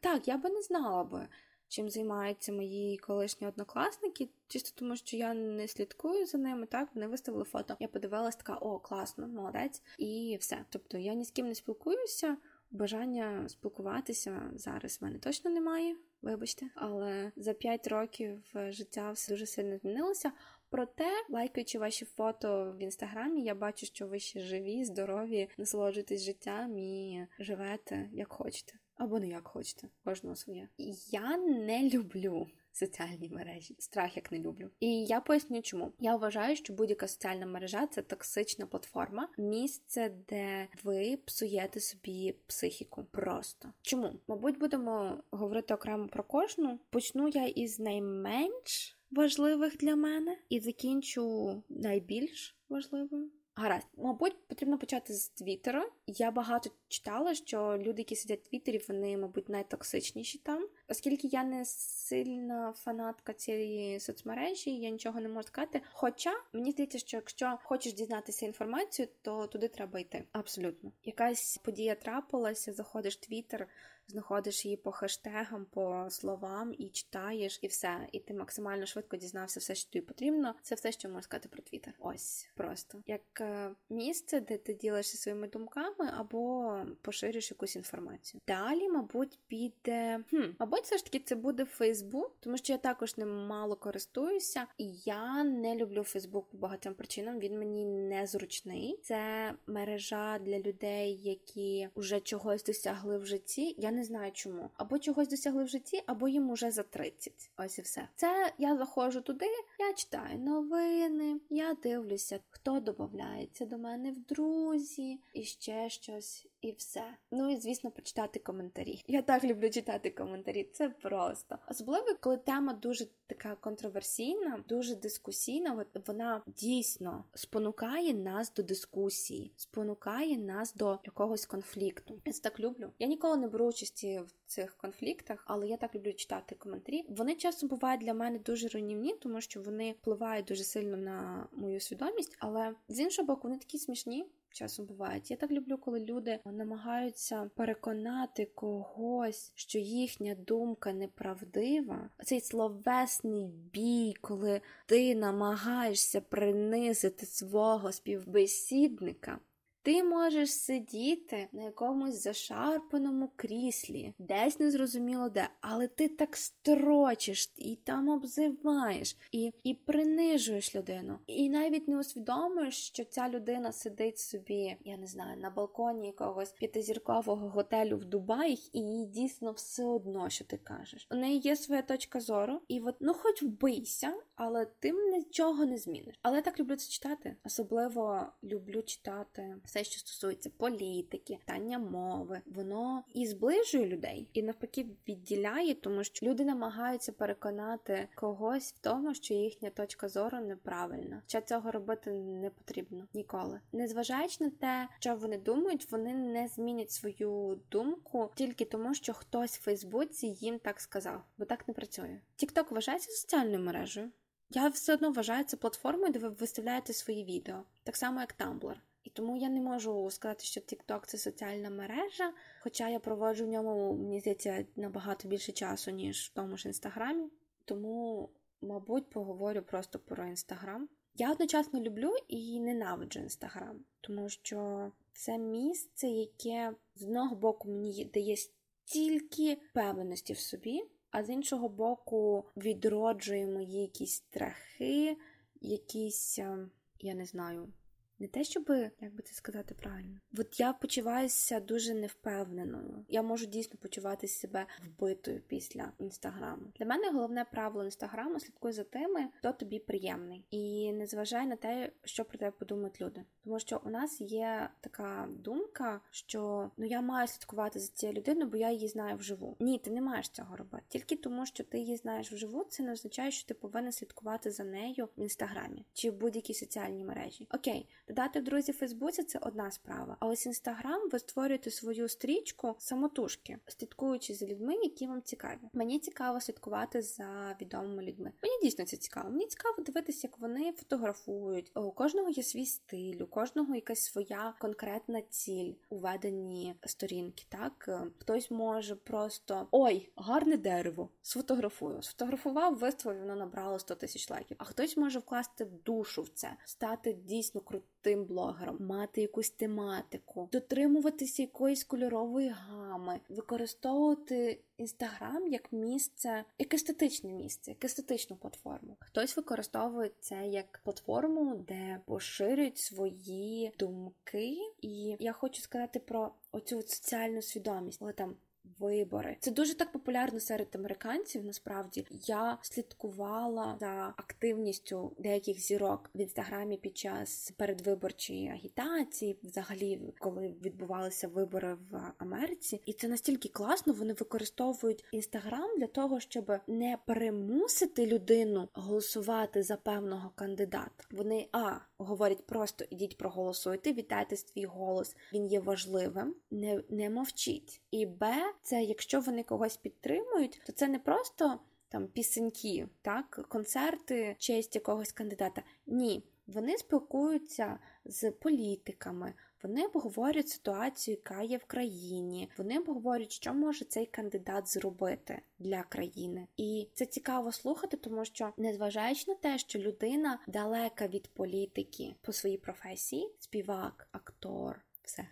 так, 0.00 0.28
я 0.30 0.36
би 0.36 0.50
не 0.50 0.62
знала 0.62 1.04
би, 1.04 1.28
чим 1.68 1.90
займаються 1.90 2.52
мої 2.52 2.98
колишні 2.98 3.46
однокласники, 3.46 4.28
чисто 4.48 4.70
тому, 4.74 4.96
що 4.96 5.16
я 5.16 5.34
не 5.34 5.68
слідкую 5.68 6.26
за 6.26 6.38
ними, 6.38 6.66
так 6.66 6.88
вони 6.94 7.06
виставили 7.06 7.44
фото. 7.44 7.76
Я 7.80 7.88
подивилась 7.88 8.36
така, 8.36 8.54
о, 8.54 8.78
класно, 8.78 9.28
молодець, 9.28 9.82
і 9.98 10.36
все. 10.40 10.64
Тобто 10.68 10.98
я 10.98 11.14
ні 11.14 11.24
з 11.24 11.30
ким 11.30 11.48
не 11.48 11.54
спілкуюся. 11.54 12.36
Бажання 12.70 13.48
спілкуватися 13.48 14.52
зараз 14.54 14.98
в 15.00 15.04
мене 15.04 15.18
точно 15.18 15.50
немає, 15.50 15.96
вибачте, 16.22 16.66
але 16.74 17.32
за 17.36 17.52
5 17.52 17.86
років 17.86 18.42
життя 18.54 19.10
все 19.10 19.32
дуже 19.32 19.46
сильно 19.46 19.78
змінилося. 19.78 20.32
Проте, 20.68 21.10
лайкаючи 21.28 21.78
ваші 21.78 22.04
фото 22.04 22.74
в 22.78 22.82
інстаграмі, 22.82 23.42
я 23.42 23.54
бачу, 23.54 23.86
що 23.86 24.06
ви 24.06 24.18
ще 24.18 24.40
живі, 24.40 24.84
здорові, 24.84 25.48
насолоджуєтесь 25.58 26.22
життям 26.22 26.78
і 26.78 27.26
живете 27.38 28.08
як 28.12 28.32
хочете 28.32 28.79
або 29.00 29.20
не 29.20 29.28
як 29.28 29.48
хочете, 29.48 29.88
кожного 30.04 30.36
своє. 30.36 30.68
Я 31.10 31.36
не 31.36 31.90
люблю. 31.90 32.46
Соціальні 32.72 33.28
мережі, 33.28 33.76
страх 33.78 34.16
як 34.16 34.32
не 34.32 34.38
люблю. 34.38 34.70
І 34.80 35.04
я 35.04 35.20
поясню, 35.20 35.62
чому 35.62 35.92
я 35.98 36.16
вважаю, 36.16 36.56
що 36.56 36.72
будь-яка 36.72 37.08
соціальна 37.08 37.46
мережа 37.46 37.86
це 37.86 38.02
токсична 38.02 38.66
платформа, 38.66 39.28
місце, 39.38 40.12
де 40.28 40.68
ви 40.84 41.18
псуєте 41.24 41.80
собі 41.80 42.34
психіку. 42.46 43.04
Просто 43.10 43.68
чому? 43.82 44.12
Мабуть, 44.28 44.58
будемо 44.58 45.22
говорити 45.30 45.74
окремо 45.74 46.08
про 46.08 46.24
кожну. 46.24 46.78
Почну 46.90 47.28
я 47.28 47.46
із 47.46 47.78
найменш 47.78 48.98
важливих 49.10 49.76
для 49.76 49.96
мене 49.96 50.36
і 50.48 50.60
закінчу 50.60 51.62
найбільш 51.68 52.56
важливою. 52.68 53.30
Гаразд, 53.54 53.86
мабуть, 53.96 54.48
потрібно 54.48 54.78
почати 54.78 55.12
з 55.14 55.28
Твіттера. 55.28 55.88
Я 56.16 56.30
багато 56.30 56.70
читала, 56.88 57.34
що 57.34 57.78
люди, 57.78 58.02
які 58.02 58.16
сидять 58.16 58.40
в 58.44 58.48
Твіттері, 58.48 58.84
вони, 58.88 59.16
мабуть, 59.16 59.48
найтоксичніші 59.48 60.38
там. 60.38 60.68
Оскільки 60.88 61.26
я 61.26 61.44
не 61.44 61.64
сильна 61.64 62.72
фанатка 62.76 63.32
цієї 63.32 64.00
соцмережі, 64.00 64.70
я 64.70 64.90
нічого 64.90 65.20
не 65.20 65.28
можу 65.28 65.48
сказати. 65.48 65.80
Хоча 65.92 66.32
мені 66.52 66.70
здається, 66.70 66.98
що 66.98 67.16
якщо 67.16 67.58
хочеш 67.62 67.92
дізнатися 67.92 68.46
інформацію, 68.46 69.08
то 69.22 69.46
туди 69.46 69.68
треба 69.68 70.00
йти. 70.00 70.24
Абсолютно, 70.32 70.92
якась 71.04 71.58
подія 71.58 71.94
трапилася, 71.94 72.72
заходиш 72.72 73.16
в 73.16 73.20
Твіттер, 73.20 73.68
знаходиш 74.10 74.64
її 74.64 74.76
по 74.76 74.92
хештегам, 74.92 75.64
по 75.64 76.06
словам 76.10 76.74
і 76.78 76.88
читаєш, 76.88 77.58
і 77.62 77.66
все. 77.66 78.08
І 78.12 78.20
ти 78.20 78.34
максимально 78.34 78.86
швидко 78.86 79.16
дізнався 79.16 79.60
все, 79.60 79.74
що 79.74 79.90
тобі 79.90 80.04
потрібно. 80.04 80.54
Це 80.62 80.74
все, 80.74 80.92
що 80.92 81.08
можу 81.08 81.22
сказати 81.22 81.48
про 81.48 81.62
Твіттер. 81.62 81.94
Ось 81.98 82.48
просто 82.54 83.02
як 83.06 83.40
е, 83.40 83.70
місце, 83.90 84.40
де 84.40 84.58
ти 84.58 84.74
ділишся 84.74 85.18
своїми 85.18 85.48
думками 85.48 85.99
або 86.18 86.76
поширюєш 87.02 87.50
якусь 87.50 87.76
інформацію. 87.76 88.40
Далі, 88.48 88.88
мабуть, 88.88 89.38
піде 89.46 90.24
хм, 90.30 90.42
мабуть, 90.58 90.82
все 90.82 90.96
ж 90.96 91.04
таки 91.04 91.18
це 91.18 91.34
буде 91.34 91.64
Фейсбук, 91.64 92.36
тому 92.40 92.56
що 92.56 92.72
я 92.72 92.78
також 92.78 93.16
ним 93.16 93.46
мало 93.46 93.76
користуюся, 93.76 94.66
і 94.78 94.92
я 95.04 95.44
не 95.44 95.76
люблю 95.76 96.02
Фейсбук 96.02 96.50
по 96.50 96.58
багатьом 96.58 96.94
причинам. 96.94 97.38
Він 97.38 97.58
мені 97.58 97.84
незручний. 97.84 98.98
Це 99.02 99.52
мережа 99.66 100.38
для 100.38 100.58
людей, 100.58 101.20
які 101.22 101.88
вже 101.96 102.20
чогось 102.20 102.64
досягли 102.64 103.18
в 103.18 103.26
житті. 103.26 103.74
Я 103.78 103.90
не 103.90 104.04
знаю 104.04 104.32
чому. 104.32 104.70
Або 104.76 104.98
чогось 104.98 105.28
досягли 105.28 105.64
в 105.64 105.68
житті, 105.68 106.02
або 106.06 106.28
їм 106.28 106.50
уже 106.50 106.70
за 106.70 106.82
30. 106.82 107.50
Ось 107.58 107.78
і 107.78 107.82
все. 107.82 108.08
Це 108.14 108.52
я 108.58 108.76
заходжу 108.76 109.20
туди, 109.20 109.46
я 109.78 109.92
читаю 109.92 110.38
новини, 110.38 111.40
я 111.50 111.74
дивлюся, 111.82 112.40
хто 112.50 112.80
додається 112.80 113.66
до 113.66 113.78
мене 113.78 114.12
в 114.12 114.18
друзі 114.18 115.20
і 115.34 115.42
ще 115.42 115.89
щось. 115.90 116.46
і 116.60 116.72
все. 116.72 117.04
Ну 117.30 117.50
і 117.50 117.56
звісно, 117.56 117.90
почитати 117.90 118.38
коментарі. 118.38 119.02
Я 119.08 119.22
так 119.22 119.44
люблю 119.44 119.70
читати 119.70 120.10
коментарі. 120.10 120.68
Це 120.72 120.88
просто 120.88 121.58
особливо, 121.68 122.06
коли 122.20 122.36
тема 122.36 122.72
дуже 122.72 123.06
така 123.26 123.54
контроверсійна, 123.54 124.64
дуже 124.68 124.94
дискусійна. 124.94 125.86
Вона 126.06 126.42
дійсно 126.46 127.24
спонукає 127.34 128.14
нас 128.14 128.54
до 128.54 128.62
дискусії, 128.62 129.52
спонукає 129.56 130.38
нас 130.38 130.74
до 130.74 130.98
якогось 131.04 131.46
конфлікту. 131.46 132.20
Я 132.24 132.32
це 132.32 132.42
так 132.42 132.60
люблю. 132.60 132.90
Я 132.98 133.06
ніколи 133.06 133.36
не 133.36 133.48
беру 133.48 133.66
участі 133.66 134.20
в 134.20 134.32
цих 134.46 134.76
конфліктах, 134.76 135.44
але 135.46 135.68
я 135.68 135.76
так 135.76 135.94
люблю 135.94 136.12
читати 136.12 136.54
коментарі. 136.54 137.04
Вони 137.08 137.34
часто 137.34 137.66
бувають 137.66 138.00
для 138.00 138.14
мене 138.14 138.38
дуже 138.38 138.68
руйнівні, 138.68 139.14
тому 139.14 139.40
що 139.40 139.62
вони 139.62 139.92
впливають 139.92 140.46
дуже 140.46 140.64
сильно 140.64 140.96
на 140.96 141.48
мою 141.52 141.80
свідомість, 141.80 142.36
але 142.38 142.74
з 142.88 143.00
іншого 143.00 143.26
боку, 143.26 143.40
вони 143.48 143.58
такі 143.58 143.78
смішні. 143.78 144.26
Часом 144.52 144.86
бувають. 144.86 145.30
Я 145.30 145.36
так 145.36 145.50
люблю, 145.50 145.78
коли 145.78 146.00
люди 146.00 146.40
намагаються 146.44 147.50
переконати 147.56 148.44
когось, 148.44 149.52
що 149.54 149.78
їхня 149.78 150.34
думка 150.34 150.92
неправдива. 150.92 152.10
Цей 152.24 152.40
словесний 152.40 153.46
бій, 153.46 154.14
коли 154.20 154.60
ти 154.86 155.14
намагаєшся 155.14 156.20
принизити 156.20 157.26
свого 157.26 157.92
співбесідника. 157.92 159.38
Ти 159.82 160.04
можеш 160.04 160.52
сидіти 160.52 161.48
на 161.52 161.62
якомусь 161.62 162.22
зашарпаному 162.22 163.30
кріслі, 163.36 164.14
десь 164.18 164.60
незрозуміло 164.60 165.28
де, 165.28 165.48
але 165.60 165.88
ти 165.88 166.08
так 166.08 166.36
строчиш 166.36 167.52
і 167.56 167.76
там 167.76 168.08
обзиваєш, 168.08 169.16
і 169.32 169.52
і 169.64 169.74
принижуєш 169.74 170.74
людину. 170.76 171.18
І 171.26 171.50
навіть 171.50 171.88
не 171.88 171.98
усвідомуєш, 171.98 172.86
що 172.86 173.04
ця 173.04 173.28
людина 173.28 173.72
сидить 173.72 174.18
собі, 174.18 174.76
я 174.84 174.96
не 174.96 175.06
знаю, 175.06 175.40
на 175.40 175.50
балконі 175.50 176.06
якогось 176.06 176.52
п'ятизіркового 176.52 177.48
готелю 177.48 177.96
в 177.96 178.04
Дубаї, 178.04 178.70
і 178.72 178.80
їй 178.80 179.06
дійсно 179.06 179.52
все 179.52 179.84
одно, 179.84 180.30
що 180.30 180.44
ти 180.44 180.56
кажеш. 180.56 181.06
У 181.10 181.14
неї 181.14 181.38
є 181.38 181.56
своя 181.56 181.82
точка 181.82 182.20
зору, 182.20 182.60
і 182.68 182.80
от 182.80 182.94
ну 183.00 183.14
хоч 183.14 183.42
вбийся, 183.42 184.14
але 184.34 184.66
ти 184.66 184.92
нічого 184.92 185.64
не 185.64 185.76
зміниш. 185.76 186.18
Але 186.22 186.36
я 186.36 186.42
так 186.42 186.60
люблю 186.60 186.76
це 186.76 186.90
читати. 186.90 187.36
Особливо 187.44 188.26
люблю 188.42 188.82
читати 188.82 189.56
все, 189.70 189.84
що 189.84 189.98
стосується 189.98 190.50
політики, 190.56 191.38
питання 191.46 191.78
мови, 191.78 192.40
воно 192.46 193.04
і 193.14 193.26
зближує 193.26 193.86
людей, 193.86 194.28
і 194.32 194.42
навпаки 194.42 194.86
відділяє, 195.08 195.74
тому 195.74 196.04
що 196.04 196.26
люди 196.26 196.44
намагаються 196.44 197.12
переконати 197.12 198.08
когось 198.14 198.72
в 198.72 198.78
тому, 198.78 199.14
що 199.14 199.34
їхня 199.34 199.70
точка 199.70 200.08
зору 200.08 200.40
неправильна. 200.40 201.22
Хоча 201.22 201.40
цього 201.40 201.70
робити 201.70 202.10
не 202.10 202.50
потрібно 202.50 203.06
ніколи. 203.14 203.60
Незважаючи 203.72 204.44
на 204.44 204.50
те, 204.50 204.88
що 204.98 205.14
вони 205.14 205.38
думають, 205.38 205.92
вони 205.92 206.14
не 206.14 206.48
змінять 206.48 206.90
свою 206.90 207.60
думку 207.70 208.30
тільки 208.34 208.64
тому, 208.64 208.94
що 208.94 209.12
хтось 209.12 209.58
в 209.58 209.62
Фейсбуці 209.62 210.26
їм 210.26 210.58
так 210.58 210.80
сказав, 210.80 211.24
бо 211.38 211.44
так 211.44 211.68
не 211.68 211.74
працює. 211.74 212.20
Тікток 212.36 212.70
вважається 212.70 213.10
соціальною 213.10 213.60
мережею. 213.60 214.10
Я 214.50 214.68
все 214.68 214.94
одно 214.94 215.12
вважаю 215.12 215.44
це 215.44 215.56
платформою, 215.56 216.12
де 216.12 216.18
ви 216.18 216.28
виставляєте 216.28 216.92
свої 216.92 217.24
відео, 217.24 217.62
так 217.84 217.96
само 217.96 218.20
як 218.20 218.34
Tumblr. 218.38 218.76
Тому 219.12 219.36
я 219.36 219.48
не 219.48 219.60
можу 219.60 220.10
сказати, 220.10 220.44
що 220.44 220.60
TikTok– 220.60 221.00
це 221.06 221.18
соціальна 221.18 221.70
мережа, 221.70 222.32
хоча 222.60 222.88
я 222.88 223.00
проводжу 223.00 223.44
в 223.44 223.48
ньому, 223.48 223.94
мені 223.94 224.20
здається, 224.20 224.64
набагато 224.76 225.28
більше 225.28 225.52
часу, 225.52 225.90
ніж 225.90 226.30
в 226.30 226.34
тому 226.34 226.56
ж 226.56 226.68
інстаграмі. 226.68 227.30
Тому, 227.64 228.28
мабуть, 228.60 229.10
поговорю 229.10 229.62
просто 229.62 229.98
про 229.98 230.26
інстаграм. 230.26 230.88
Я 231.14 231.32
одночасно 231.32 231.80
люблю 231.80 232.14
і 232.28 232.60
ненавиджу 232.60 233.20
інстаграм, 233.20 233.84
тому 234.00 234.28
що 234.28 234.92
це 235.12 235.38
місце, 235.38 236.08
яке 236.08 236.74
з 236.94 237.02
одного 237.02 237.36
боку 237.36 237.68
мені 237.68 238.04
дає 238.04 238.36
стільки 238.36 239.58
певності 239.74 240.32
в 240.32 240.38
собі, 240.38 240.82
а 241.10 241.24
з 241.24 241.30
іншого 241.30 241.68
боку, 241.68 242.44
відроджує 242.56 243.46
мої 243.46 243.80
якісь 243.80 244.12
страхи, 244.12 245.16
якісь, 245.60 246.38
ем, 246.38 246.70
я 247.00 247.14
не 247.14 247.26
знаю, 247.26 247.72
не 248.20 248.28
те, 248.28 248.44
щоб, 248.44 248.68
як 249.00 249.14
би 249.14 249.22
це 249.22 249.34
сказати 249.34 249.74
правильно, 249.74 250.20
от 250.38 250.60
я 250.60 250.72
почуваюся 250.72 251.60
дуже 251.60 251.94
невпевненою. 251.94 253.04
Я 253.08 253.22
можу 253.22 253.46
дійсно 253.46 253.78
почувати 253.82 254.28
себе 254.28 254.66
вбитою 254.84 255.40
після 255.48 255.92
інстаграму. 255.98 256.62
Для 256.78 256.86
мене 256.86 257.10
головне 257.10 257.44
правило 257.52 257.84
інстаграму 257.84 258.40
слідкуй 258.40 258.72
за 258.72 258.84
тими, 258.84 259.28
хто 259.38 259.52
тобі 259.52 259.78
приємний, 259.78 260.44
і 260.50 260.92
не 260.92 261.06
зважай 261.06 261.46
на 261.46 261.56
те, 261.56 261.92
що 262.04 262.24
про 262.24 262.38
тебе 262.38 262.50
подумають 262.50 263.00
люди. 263.00 263.24
Тому 263.44 263.58
що 263.58 263.80
у 263.84 263.90
нас 263.90 264.20
є 264.20 264.70
така 264.80 265.28
думка, 265.30 266.00
що 266.10 266.70
ну 266.76 266.86
я 266.86 267.00
маю 267.00 267.28
слідкувати 267.28 267.78
за 267.78 267.88
цією 267.88 268.18
людиною, 268.18 268.46
бо 268.46 268.56
я 268.56 268.70
її 268.70 268.88
знаю 268.88 269.16
вживу. 269.16 269.56
Ні, 269.60 269.78
ти 269.78 269.90
не 269.90 270.00
маєш 270.00 270.28
цього 270.28 270.56
робити. 270.56 270.84
Тільки 270.88 271.16
тому, 271.16 271.46
що 271.46 271.64
ти 271.64 271.78
її 271.78 271.96
знаєш 271.96 272.32
вживу, 272.32 272.64
це 272.64 272.82
не 272.82 272.92
означає, 272.92 273.30
що 273.30 273.48
ти 273.48 273.54
повинен 273.54 273.92
слідкувати 273.92 274.50
за 274.50 274.64
нею 274.64 275.08
в 275.16 275.22
інстаграмі 275.22 275.84
чи 275.92 276.10
в 276.10 276.14
будь-якій 276.14 276.54
соціальній 276.54 277.04
мережі. 277.04 277.48
Окей. 277.54 277.88
Додати 278.10 278.40
друзі 278.40 278.72
в 278.72 278.74
Фейсбуці 278.74 279.22
це 279.22 279.38
одна 279.42 279.70
справа. 279.70 280.16
А 280.20 280.26
ось 280.26 280.46
інстаграм 280.46 281.08
ви 281.12 281.18
створюєте 281.18 281.70
свою 281.70 282.08
стрічку 282.08 282.74
самотужки, 282.78 283.58
слідкуючи 283.66 284.34
за 284.34 284.46
людьми, 284.46 284.74
які 284.74 285.06
вам 285.06 285.22
цікаві. 285.22 285.58
Мені 285.72 285.98
цікаво 285.98 286.40
слідкувати 286.40 287.02
за 287.02 287.56
відомими 287.60 288.02
людьми. 288.02 288.32
Мені 288.42 288.54
дійсно 288.62 288.84
це 288.84 288.96
цікаво. 288.96 289.30
Мені 289.30 289.46
цікаво 289.46 289.82
дивитися, 289.82 290.26
як 290.26 290.38
вони 290.38 290.72
фотографують. 290.72 291.72
У 291.76 291.90
кожного 291.90 292.28
є 292.28 292.42
свій 292.42 292.66
стиль, 292.66 293.22
у 293.22 293.26
кожного 293.26 293.74
якась 293.74 294.04
своя 294.04 294.54
конкретна 294.60 295.22
ціль 295.22 295.72
у 295.88 295.98
веденні 295.98 296.74
сторінки. 296.86 297.44
Так 297.48 297.90
хтось 298.18 298.50
може 298.50 298.94
просто 298.94 299.68
ой, 299.70 300.12
гарне 300.16 300.56
дерево, 300.56 301.08
сфотографую. 301.22 302.02
Сфотографував, 302.02 302.78
виставив, 302.78 303.20
воно 303.20 303.36
набрало 303.36 303.78
100 303.78 303.94
тисяч 303.94 304.30
лайків. 304.30 304.56
А 304.60 304.64
хтось 304.64 304.96
може 304.96 305.18
вкласти 305.18 305.64
душу 305.64 306.22
в 306.22 306.28
це, 306.28 306.56
стати 306.64 307.12
дійсно 307.12 307.60
крутим 307.60 307.99
тим 308.02 308.24
блогером, 308.24 308.76
мати 308.80 309.20
якусь 309.20 309.50
тематику, 309.50 310.48
дотримуватися 310.52 311.42
якоїсь 311.42 311.84
кольорової 311.84 312.48
гами, 312.48 313.20
використовувати 313.28 314.60
інстаграм 314.76 315.46
як 315.46 315.72
місце, 315.72 316.44
як 316.58 316.74
естетичне 316.74 317.32
місце, 317.32 317.70
як 317.70 317.84
естетичну 317.84 318.36
платформу. 318.36 318.96
Хтось 319.00 319.36
використовує 319.36 320.10
це 320.20 320.46
як 320.46 320.80
платформу, 320.84 321.54
де 321.68 322.00
поширюють 322.06 322.78
свої 322.78 323.72
думки. 323.78 324.56
І 324.82 325.16
я 325.20 325.32
хочу 325.32 325.62
сказати 325.62 325.98
про 325.98 326.34
оцю 326.52 326.82
соціальну 326.82 327.42
свідомість, 327.42 327.98
коли 327.98 328.12
там 328.12 328.36
вибори. 328.80 329.36
Це 329.40 329.50
дуже 329.50 329.74
так 329.74 329.92
популярно 329.92 330.40
серед 330.40 330.68
американців. 330.74 331.44
Насправді 331.44 332.06
я 332.26 332.58
слідкувала 332.62 333.76
за 333.80 334.14
активністю 334.16 335.12
деяких 335.18 335.60
зірок 335.60 336.10
в 336.14 336.20
інстаграмі 336.20 336.76
під 336.76 336.98
час 336.98 337.52
передвиборчої 337.56 338.48
агітації, 338.48 339.38
взагалі, 339.42 340.00
коли 340.18 340.54
відбувалися 340.64 341.28
вибори 341.28 341.76
в 341.90 342.12
Америці, 342.18 342.80
і 342.86 342.92
це 342.92 343.08
настільки 343.08 343.48
класно. 343.48 343.92
Вони 343.92 344.12
використовують 344.12 345.04
інстаграм 345.12 345.78
для 345.78 345.86
того, 345.86 346.20
щоб 346.20 346.52
не 346.66 346.98
примусити 347.06 348.06
людину 348.06 348.68
голосувати 348.72 349.62
за 349.62 349.76
певного 349.76 350.30
кандидата. 350.34 351.04
Вони 351.10 351.48
а 351.52 351.76
говорять 351.98 352.46
просто 352.46 352.84
ідіть 352.90 353.16
проголосуйте, 353.16 353.92
вітайте 353.92 354.36
свій 354.36 354.64
голос. 354.64 355.16
Він 355.32 355.46
є 355.46 355.60
важливим, 355.60 356.34
не, 356.50 356.82
не 356.88 357.10
мовчіть. 357.10 357.80
І 357.90 358.06
Б, 358.06 358.34
це 358.70 358.82
якщо 358.82 359.20
вони 359.20 359.42
когось 359.42 359.76
підтримують, 359.76 360.62
то 360.66 360.72
це 360.72 360.88
не 360.88 360.98
просто 360.98 361.60
там 361.88 362.08
пісеньки, 362.08 362.88
так, 363.02 363.46
концерти, 363.48 364.36
честь 364.38 364.74
якогось 364.74 365.12
кандидата. 365.12 365.62
Ні, 365.86 366.24
вони 366.46 366.78
спілкуються 366.78 367.78
з 368.04 368.30
політиками. 368.30 369.34
Вони 369.62 369.86
обговорюють 369.86 370.48
ситуацію, 370.48 371.16
яка 371.16 371.42
є 371.42 371.56
в 371.56 371.64
країні. 371.64 372.50
Вони 372.58 372.78
обговорюють, 372.78 373.32
що 373.32 373.54
може 373.54 373.84
цей 373.84 374.06
кандидат 374.06 374.68
зробити 374.68 375.42
для 375.58 375.82
країни. 375.82 376.46
І 376.56 376.88
це 376.94 377.06
цікаво 377.06 377.52
слухати, 377.52 377.96
тому 377.96 378.24
що, 378.24 378.52
незважаючи 378.56 379.24
на 379.28 379.34
те, 379.34 379.58
що 379.58 379.78
людина 379.78 380.38
далека 380.46 381.06
від 381.06 381.28
політики 381.28 382.14
по 382.20 382.32
своїй 382.32 382.58
професії, 382.58 383.30
співак, 383.38 384.08
актор, 384.12 384.80
все 385.10 385.26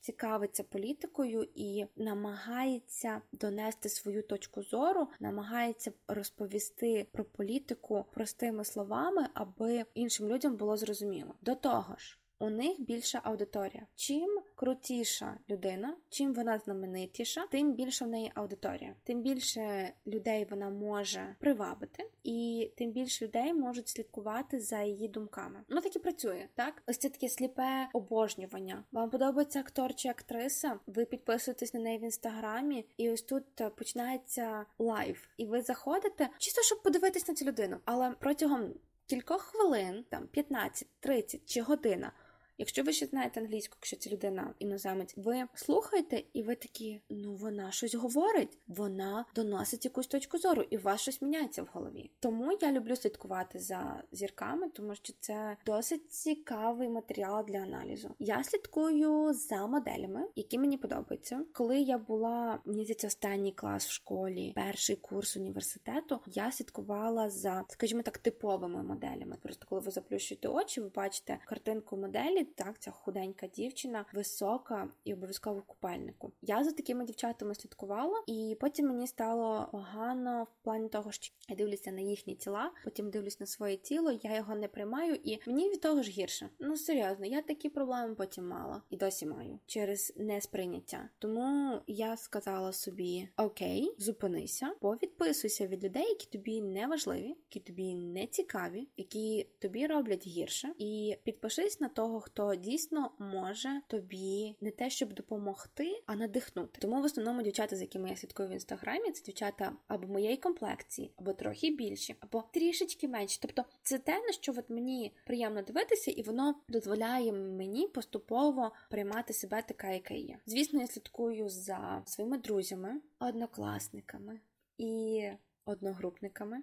цікавиться 0.00 0.62
політикою 0.62 1.48
і 1.54 1.86
намагається 1.96 3.20
донести 3.32 3.88
свою 3.88 4.22
точку 4.22 4.62
зору, 4.62 5.08
намагається 5.20 5.92
розповісти 6.08 7.06
про 7.12 7.24
політику 7.24 8.04
простими 8.14 8.64
словами, 8.64 9.26
аби 9.34 9.84
іншим 9.94 10.28
людям 10.28 10.56
було 10.56 10.76
зрозуміло. 10.76 11.34
До 11.40 11.54
того 11.54 11.96
ж. 11.96 12.18
У 12.42 12.50
них 12.50 12.80
більша 12.80 13.20
аудиторія. 13.24 13.86
Чим 13.94 14.40
крутіша 14.54 15.38
людина, 15.50 15.96
чим 16.08 16.34
вона 16.34 16.58
знаменитіша, 16.58 17.46
тим 17.50 17.72
більше 17.72 18.04
в 18.04 18.08
неї 18.08 18.32
аудиторія, 18.34 18.94
тим 19.04 19.22
більше 19.22 19.92
людей 20.06 20.46
вона 20.50 20.70
може 20.70 21.36
привабити, 21.38 22.10
і 22.24 22.70
тим 22.76 22.90
більше 22.90 23.24
людей 23.24 23.54
можуть 23.54 23.88
слідкувати 23.88 24.60
за 24.60 24.82
її 24.82 25.08
думками. 25.08 25.60
Ну 25.68 25.80
так 25.80 25.96
і 25.96 25.98
працює, 25.98 26.48
так? 26.54 26.82
Ось 26.86 26.98
це 26.98 27.08
таке 27.08 27.28
сліпе 27.28 27.88
обожнювання. 27.92 28.84
Вам 28.92 29.10
подобається 29.10 29.60
актор 29.60 29.94
чи 29.94 30.08
актриса? 30.08 30.78
Ви 30.86 31.04
підписуєтесь 31.04 31.74
на 31.74 31.80
неї 31.80 31.98
в 31.98 32.04
інстаграмі, 32.04 32.86
і 32.96 33.10
ось 33.10 33.22
тут 33.22 33.44
починається 33.76 34.66
live, 34.78 35.28
і 35.36 35.46
ви 35.46 35.62
заходите 35.62 36.28
чисто, 36.38 36.62
щоб 36.62 36.82
подивитись 36.82 37.28
на 37.28 37.34
цю 37.34 37.44
людину, 37.44 37.76
але 37.84 38.10
протягом 38.10 38.74
кількох 39.06 39.42
хвилин, 39.42 40.04
там 40.10 40.26
15, 40.26 40.88
30 41.00 41.40
чи 41.46 41.62
година. 41.62 42.12
Якщо 42.62 42.82
ви 42.82 42.92
ще 42.92 43.06
знаєте 43.06 43.40
англійську, 43.40 43.76
якщо 43.80 43.96
ця 43.96 44.10
людина 44.10 44.54
іноземець, 44.58 45.14
ви 45.16 45.44
слухаєте, 45.54 46.22
і 46.32 46.42
ви 46.42 46.54
такі, 46.54 47.00
ну 47.10 47.34
вона 47.34 47.72
щось 47.72 47.94
говорить, 47.94 48.58
вона 48.66 49.24
доносить 49.34 49.84
якусь 49.84 50.06
точку 50.06 50.38
зору, 50.38 50.64
і 50.70 50.78
у 50.78 50.80
вас 50.80 51.00
щось 51.00 51.22
міняється 51.22 51.62
в 51.62 51.68
голові. 51.72 52.10
Тому 52.20 52.58
я 52.60 52.72
люблю 52.72 52.96
слідкувати 52.96 53.58
за 53.58 54.02
зірками, 54.12 54.68
тому 54.68 54.94
що 54.94 55.12
це 55.20 55.56
досить 55.66 56.12
цікавий 56.12 56.88
матеріал 56.88 57.44
для 57.48 57.58
аналізу. 57.58 58.14
Я 58.18 58.44
слідкую 58.44 59.32
за 59.32 59.66
моделями, 59.66 60.28
які 60.36 60.58
мені 60.58 60.76
подобаються. 60.76 61.44
Коли 61.52 61.80
я 61.80 61.98
була 61.98 62.58
мені 62.64 62.86
останній 63.04 63.52
клас 63.52 63.86
в 63.86 63.90
школі, 63.90 64.52
перший 64.54 64.96
курс 64.96 65.36
університету, 65.36 66.20
я 66.26 66.52
слідкувала 66.52 67.30
за, 67.30 67.64
скажімо 67.68 68.02
так, 68.02 68.18
типовими 68.18 68.82
моделями. 68.82 69.36
Просто 69.42 69.66
коли 69.68 69.80
ви 69.80 69.90
заплющуєте 69.90 70.48
очі, 70.48 70.80
ви 70.80 70.88
бачите 70.88 71.38
картинку 71.46 71.96
моделі 71.96 72.44
так, 72.56 72.78
ця 72.78 72.90
худенька 72.90 73.46
дівчина, 73.46 74.04
висока 74.12 74.88
і 75.04 75.14
обов'язково 75.14 75.58
в 75.58 75.62
купальнику. 75.62 76.32
Я 76.42 76.64
за 76.64 76.72
такими 76.72 77.04
дівчатами 77.04 77.54
слідкувала, 77.54 78.22
і 78.26 78.56
потім 78.60 78.86
мені 78.86 79.06
стало 79.06 79.68
погано 79.72 80.44
в 80.44 80.64
плані 80.64 80.88
того, 80.88 81.12
що 81.12 81.34
я 81.48 81.56
дивлюся 81.56 81.92
на 81.92 82.00
їхні 82.00 82.34
тіла, 82.34 82.72
потім 82.84 83.10
дивлюсь 83.10 83.40
на 83.40 83.46
своє 83.46 83.76
тіло, 83.76 84.12
я 84.22 84.36
його 84.36 84.54
не 84.54 84.68
приймаю, 84.68 85.14
і 85.14 85.38
мені 85.46 85.70
від 85.70 85.80
того 85.80 86.02
ж 86.02 86.10
гірше. 86.10 86.48
Ну 86.58 86.76
серйозно, 86.76 87.26
я 87.26 87.42
такі 87.42 87.68
проблеми 87.68 88.14
потім 88.14 88.48
мала 88.48 88.82
і 88.90 88.96
досі 88.96 89.26
маю 89.26 89.58
через 89.66 90.12
несприйняття. 90.16 91.08
Тому 91.18 91.80
я 91.86 92.16
сказала 92.16 92.72
собі: 92.72 93.28
Окей, 93.36 93.94
зупинися, 93.98 94.74
повідписуйся 94.80 95.66
від 95.66 95.84
людей, 95.84 96.08
які 96.08 96.26
тобі 96.26 96.62
не 96.62 96.86
важливі, 96.86 97.28
які 97.28 97.60
тобі 97.60 97.94
не 97.94 98.26
цікаві, 98.26 98.88
які 98.96 99.46
тобі 99.58 99.86
роблять 99.86 100.26
гірше, 100.26 100.74
і 100.78 101.16
підпишись 101.24 101.80
на 101.80 101.88
того, 101.88 102.20
хто 102.20 102.31
дійсно 102.58 103.10
може 103.18 103.80
тобі 103.86 104.56
не 104.60 104.70
те, 104.70 104.90
щоб 104.90 105.12
допомогти, 105.12 106.02
а 106.06 106.16
надихнути. 106.16 106.80
Тому 106.80 107.00
в 107.00 107.04
основному 107.04 107.42
дівчата, 107.42 107.76
з 107.76 107.80
якими 107.80 108.10
я 108.10 108.16
слідкую 108.16 108.48
в 108.48 108.52
інстаграмі, 108.52 109.10
це 109.10 109.22
дівчата 109.22 109.72
або 109.88 110.06
моєї 110.06 110.36
комплекції, 110.36 111.12
або 111.16 111.32
трохи 111.32 111.70
більші, 111.70 112.16
або 112.20 112.44
трішечки 112.52 113.08
менші. 113.08 113.38
Тобто 113.42 113.64
це 113.82 113.98
те, 113.98 114.20
на 114.20 114.32
що 114.32 114.52
от 114.56 114.70
мені 114.70 115.12
приємно 115.26 115.62
дивитися, 115.62 116.10
і 116.10 116.22
воно 116.22 116.54
дозволяє 116.68 117.32
мені 117.32 117.88
поступово 117.88 118.72
приймати 118.90 119.32
себе 119.32 119.62
така, 119.68 119.88
яка 119.88 120.14
є. 120.14 120.38
Звісно, 120.46 120.80
я 120.80 120.86
слідкую 120.86 121.48
за 121.48 122.02
своїми 122.06 122.38
друзями, 122.38 123.00
однокласниками 123.18 124.40
і 124.78 125.28
одногрупниками, 125.64 126.62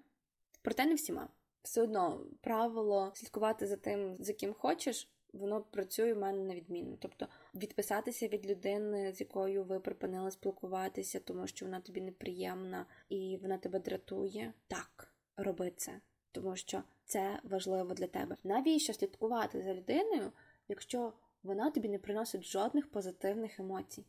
проте 0.61 0.85
не 0.85 0.95
всіма. 0.95 1.29
Все 1.63 1.81
одно 1.81 2.21
правило 2.41 3.11
слідкувати 3.15 3.67
за 3.67 3.75
тим, 3.75 4.17
за 4.19 4.33
ким 4.33 4.53
хочеш, 4.53 5.09
воно 5.33 5.61
працює 5.61 6.13
в 6.13 6.17
мене 6.17 6.43
на 6.43 6.55
відміну. 6.55 6.97
Тобто 6.99 7.27
відписатися 7.55 8.27
від 8.27 8.49
людини, 8.49 9.13
з 9.13 9.19
якою 9.19 9.63
ви 9.63 9.79
припинили 9.79 10.31
спілкуватися, 10.31 11.19
тому 11.19 11.47
що 11.47 11.65
вона 11.65 11.79
тобі 11.79 12.01
неприємна 12.01 12.85
і 13.09 13.39
вона 13.41 13.57
тебе 13.57 13.79
дратує. 13.79 14.53
Так, 14.67 15.13
роби 15.37 15.71
це, 15.75 16.01
тому 16.31 16.55
що 16.55 16.83
це 17.05 17.39
важливо 17.43 17.93
для 17.93 18.07
тебе. 18.07 18.37
Навіщо 18.43 18.93
слідкувати 18.93 19.61
за 19.61 19.73
людиною, 19.73 20.31
якщо 20.67 21.13
вона 21.43 21.71
тобі 21.71 21.89
не 21.89 21.99
приносить 21.99 22.43
жодних 22.43 22.91
позитивних 22.91 23.59
емоцій? 23.59 24.05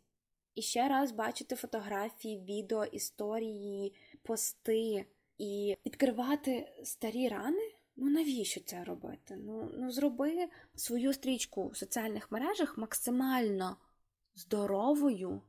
І 0.55 0.63
ще 0.63 0.89
раз 0.89 1.13
бачити 1.13 1.57
фотографії, 1.57 2.39
відео, 2.39 2.85
історії, 2.85 3.95
пости 4.23 5.07
і 5.39 5.77
відкривати 5.87 6.73
старі 6.85 7.29
рани. 7.29 7.60
Ну 8.03 8.11
навіщо 8.11 8.61
це 8.61 8.85
робити? 8.85 9.39
Ну, 9.47 9.71
ну 9.79 9.91
зроби 9.91 10.49
свою 10.75 11.13
стрічку 11.13 11.69
в 11.69 11.77
соціальних 11.77 12.33
мережах 12.33 12.79
максимально 12.79 13.77
здоровою 14.35 15.43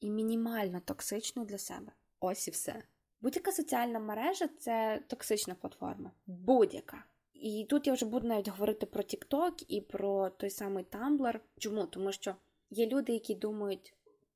і 0.00 0.10
мінімально 0.10 0.80
токсичною 0.80 1.48
для 1.48 1.58
себе. 1.58 1.92
Ось 2.20 2.48
і 2.48 2.50
все. 2.50 2.82
Будь-яка 3.20 3.52
соціальна 3.52 3.98
мережа 3.98 4.48
це 4.58 5.02
токсична 5.06 5.54
платформа. 5.54 6.10
Будь-яка. 6.26 7.04
І 7.32 7.66
тут 7.70 7.86
я 7.86 7.92
вже 7.92 8.06
буду 8.06 8.28
навіть 8.28 8.48
говорити 8.48 8.86
про 8.86 9.02
TikTok 9.02 9.64
і 9.68 9.80
про 9.80 10.30
той 10.30 10.50
самий 10.50 10.84
Tumblr. 10.84 11.40
Чому? 11.58 11.86
Тому 11.86 12.12
що 12.12 12.34
є 12.70 12.86
люди, 12.86 13.12
які 13.12 13.34
думають, 13.34 13.94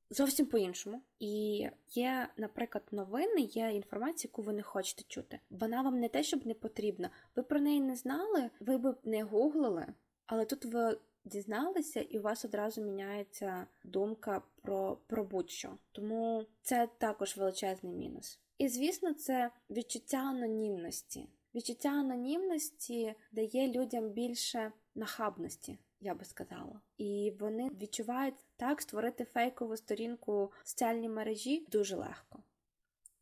зовсім 0.09 0.45
по-іншому. 0.45 1.01
І 1.19 1.65
є, 1.87 2.27
наприклад, 2.37 2.83
новини, 2.91 3.41
є 3.41 3.71
інформація, 3.71 4.29
яку 4.33 4.41
ви 4.41 4.53
не 4.53 4.61
хочете 4.61 5.03
чути. 5.07 5.39
Вона 5.49 5.81
вам 5.81 5.99
не 5.99 6.09
те, 6.09 6.23
щоб 6.23 6.45
не 6.47 6.53
потрібна. 6.53 7.09
Ви 7.35 7.43
про 7.43 7.59
неї 7.59 7.81
не 7.81 7.95
знали, 7.95 8.49
ви 8.59 8.77
б 8.77 8.95
не 9.03 9.23
гуглили, 9.23 9.85
але 10.25 10.45
тут 10.45 10.65
ви 10.65 10.97
дізналися, 11.25 12.01
і 12.01 12.19
у 12.19 12.21
вас 12.21 12.45
одразу 12.45 12.81
міняється 12.81 13.67
думка 13.83 14.41
про, 14.61 14.97
про 15.07 15.23
будь-що. 15.23 15.77
Тому 15.91 16.45
це 16.61 16.87
також 16.97 17.37
величезний 17.37 17.93
мінус. 17.93 18.39
І 18.57 18.67
звісно, 18.67 19.13
це 19.13 19.51
відчуття 19.69 20.17
анонімності. 20.17 21.29
Відчуття 21.55 21.89
анонімності 21.89 23.15
дає 23.31 23.67
людям 23.67 24.09
більше 24.09 24.71
нахабності, 24.95 25.77
я 26.01 26.15
би 26.15 26.25
сказала. 26.25 26.81
І 26.97 27.33
вони 27.39 27.69
відчувають 27.69 28.45
так, 28.57 28.81
створити 28.81 29.25
фейкову 29.25 29.77
сторінку 29.77 30.51
в 30.63 30.69
соціальній 30.69 31.09
мережі 31.09 31.65
дуже 31.71 31.95
легко, 31.95 32.43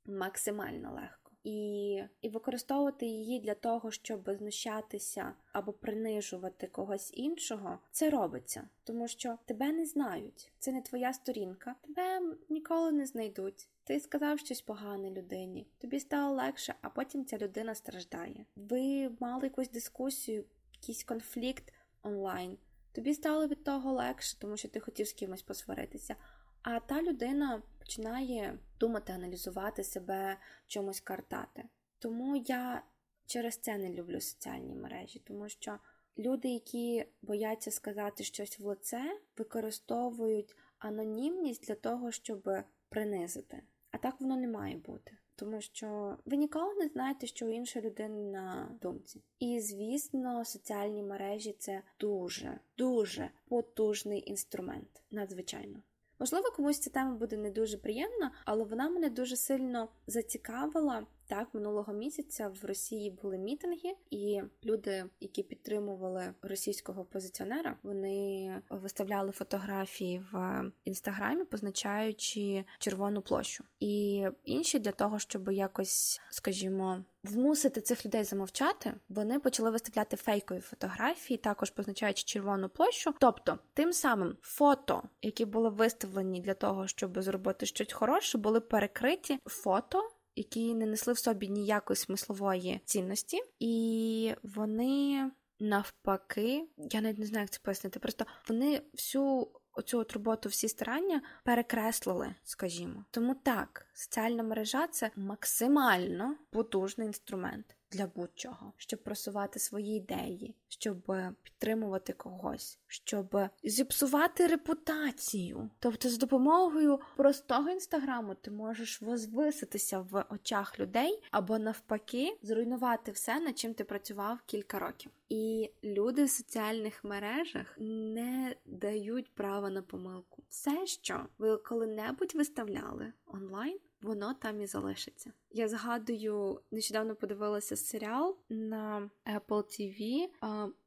максимально 0.05 0.93
легко. 0.93 1.27
І 1.43 2.03
і 2.21 2.29
використовувати 2.29 3.05
її 3.05 3.39
для 3.39 3.53
того, 3.53 3.91
щоб 3.91 4.29
знущатися 4.37 5.33
або 5.53 5.73
принижувати 5.73 6.67
когось 6.67 7.11
іншого, 7.13 7.79
це 7.91 8.09
робиться, 8.09 8.69
тому 8.83 9.07
що 9.07 9.37
тебе 9.45 9.71
не 9.71 9.85
знають. 9.85 10.51
Це 10.59 10.71
не 10.71 10.81
твоя 10.81 11.13
сторінка, 11.13 11.75
тебе 11.81 12.21
ніколи 12.49 12.91
не 12.91 13.05
знайдуть. 13.05 13.69
Ти 13.83 13.99
сказав 13.99 14.39
щось 14.39 14.61
погане 14.61 15.11
людині, 15.11 15.67
тобі 15.77 15.99
стало 15.99 16.35
легше, 16.35 16.75
а 16.81 16.89
потім 16.89 17.25
ця 17.25 17.37
людина 17.37 17.75
страждає. 17.75 18.45
Ви 18.55 19.11
мали 19.19 19.43
якусь 19.43 19.69
дискусію, 19.69 20.45
якийсь 20.73 21.03
конфлікт 21.03 21.73
онлайн. 22.03 22.57
Тобі 22.97 23.13
стало 23.13 23.47
від 23.47 23.63
того 23.63 23.91
легше, 23.91 24.39
тому 24.39 24.57
що 24.57 24.67
ти 24.67 24.79
хотів 24.79 25.07
з 25.07 25.13
кимось 25.13 25.41
посваритися. 25.41 26.15
А 26.61 26.79
та 26.79 27.01
людина 27.01 27.61
починає 27.79 28.59
думати, 28.79 29.13
аналізувати 29.13 29.83
себе, 29.83 30.37
чомусь 30.67 30.99
картати. 30.99 31.63
Тому 31.99 32.35
я 32.35 32.83
через 33.25 33.57
це 33.57 33.77
не 33.77 33.93
люблю 33.93 34.21
соціальні 34.21 34.75
мережі, 34.75 35.19
тому 35.19 35.49
що 35.49 35.79
люди, 36.17 36.47
які 36.47 37.05
бояться 37.21 37.71
сказати 37.71 38.23
щось 38.23 38.59
в 38.59 38.65
лице, 38.65 39.19
використовують 39.37 40.55
анонімність 40.79 41.67
для 41.67 41.75
того, 41.75 42.11
щоб 42.11 42.49
принизити. 42.89 43.63
А 43.91 43.97
так 43.97 44.21
воно 44.21 44.37
не 44.37 44.47
має 44.47 44.77
бути. 44.77 45.17
Тому 45.39 45.61
що 45.61 46.17
ви 46.25 46.37
ніколи 46.37 46.73
не 46.73 46.87
знаєте, 46.87 47.27
що 47.27 47.45
у 47.45 47.49
іншої 47.49 47.85
людини 47.85 48.31
на 48.31 48.77
думці. 48.81 49.21
І, 49.39 49.59
звісно, 49.59 50.45
соціальні 50.45 51.03
мережі 51.03 51.55
це 51.59 51.81
дуже, 51.99 52.59
дуже 52.77 53.29
потужний 53.47 54.29
інструмент, 54.29 55.03
надзвичайно. 55.11 55.79
Можливо, 56.19 56.51
комусь 56.55 56.79
ця 56.79 56.89
тема 56.89 57.15
буде 57.15 57.37
не 57.37 57.51
дуже 57.51 57.77
приємна, 57.77 58.31
але 58.45 58.63
вона 58.63 58.89
мене 58.89 59.09
дуже 59.09 59.35
сильно 59.35 59.89
зацікавила. 60.07 61.05
Так, 61.29 61.53
минулого 61.53 61.93
місяця 61.93 62.51
в 62.61 62.65
Росії 62.65 63.11
були 63.11 63.37
мітинги, 63.37 63.95
і 64.09 64.41
люди, 64.65 65.05
які 65.19 65.43
підтримували 65.43 66.33
російського 66.41 67.01
опозиціонера, 67.01 67.77
вони 67.83 68.61
виставляли 68.69 69.31
фотографії 69.31 70.23
в 70.31 70.63
інстаграмі, 70.85 71.43
позначаючи 71.43 72.65
червону 72.79 73.21
площу, 73.21 73.63
і 73.79 74.25
інші 74.43 74.79
для 74.79 74.91
того, 74.91 75.19
щоб 75.19 75.51
якось, 75.51 76.21
скажімо, 76.29 77.03
вмусити 77.23 77.81
цих 77.81 78.05
людей 78.05 78.23
замовчати, 78.23 78.93
вони 79.09 79.39
почали 79.39 79.71
виставляти 79.71 80.17
фейкові 80.17 80.59
фотографії, 80.59 81.37
також 81.37 81.69
позначаючи 81.69 82.23
червону 82.23 82.69
площу. 82.69 83.13
Тобто, 83.19 83.59
тим 83.73 83.93
самим 83.93 84.37
фото, 84.41 85.03
які 85.21 85.45
були 85.45 85.69
виставлені 85.69 86.41
для 86.41 86.53
того, 86.53 86.87
щоб 86.87 87.21
зробити 87.21 87.65
щось 87.65 87.93
хороше, 87.93 88.37
були 88.37 88.59
перекриті 88.59 89.39
фото 89.45 90.09
які 90.37 90.73
не 90.73 90.85
несли 90.85 91.13
в 91.13 91.17
собі 91.17 91.49
ніякої 91.49 91.97
смислової 91.97 92.81
цінності, 92.85 93.39
і 93.59 94.33
вони 94.43 95.31
навпаки, 95.59 96.67
я 96.77 97.01
навіть 97.01 97.19
не 97.19 97.25
знаю, 97.25 97.43
як 97.43 97.49
це 97.49 97.59
пояснити. 97.63 97.99
Просто 97.99 98.25
вони 98.49 98.81
всю 98.93 99.47
оцю 99.71 99.99
от 99.99 100.13
роботу, 100.13 100.49
всі 100.49 100.67
старання 100.67 101.21
перекреслили, 101.43 102.35
скажімо. 102.43 103.05
Тому 103.11 103.35
так, 103.35 103.85
соціальна 103.93 104.43
мережа 104.43 104.87
це 104.87 105.11
максимально 105.15 106.35
потужний 106.51 107.07
інструмент 107.07 107.76
для 107.91 108.07
будь-чого, 108.07 108.73
щоб 108.77 109.03
просувати 109.03 109.59
свої 109.59 109.97
ідеї, 109.97 110.55
щоб 110.67 111.13
підтримувати 111.43 112.13
когось, 112.13 112.79
щоб 112.87 113.37
зіпсувати 113.63 114.47
репутацію. 114.47 115.69
Тобто, 115.79 116.09
з 116.09 116.17
допомогою 116.17 116.99
простого 117.17 117.69
інстаграму 117.69 118.35
ти 118.35 118.51
можеш 118.51 119.01
возвиситися 119.01 119.99
в 119.99 120.25
очах 120.29 120.79
людей 120.79 121.23
або 121.31 121.59
навпаки 121.59 122.37
зруйнувати 122.41 123.11
все, 123.11 123.39
над 123.39 123.59
чим 123.59 123.73
ти 123.73 123.83
працював 123.83 124.39
кілька 124.45 124.79
років. 124.79 125.11
І 125.29 125.71
люди 125.83 126.23
в 126.23 126.29
соціальних 126.29 127.03
мережах 127.03 127.75
не 127.79 128.55
дають 128.65 129.35
права 129.35 129.69
на 129.69 129.81
помилку. 129.81 130.43
Все, 130.49 130.85
що 130.85 131.25
ви 131.37 131.57
коли-небудь 131.57 132.35
виставляли 132.35 133.13
онлайн, 133.25 133.79
воно 134.01 134.33
там 134.33 134.61
і 134.61 134.67
залишиться. 134.67 135.31
Я 135.51 135.67
згадую, 135.67 136.61
нещодавно 136.71 137.15
подивилася 137.15 137.75
серіал 137.75 138.37
на 138.49 139.09
Apple 139.25 139.49
TV, 139.49 140.27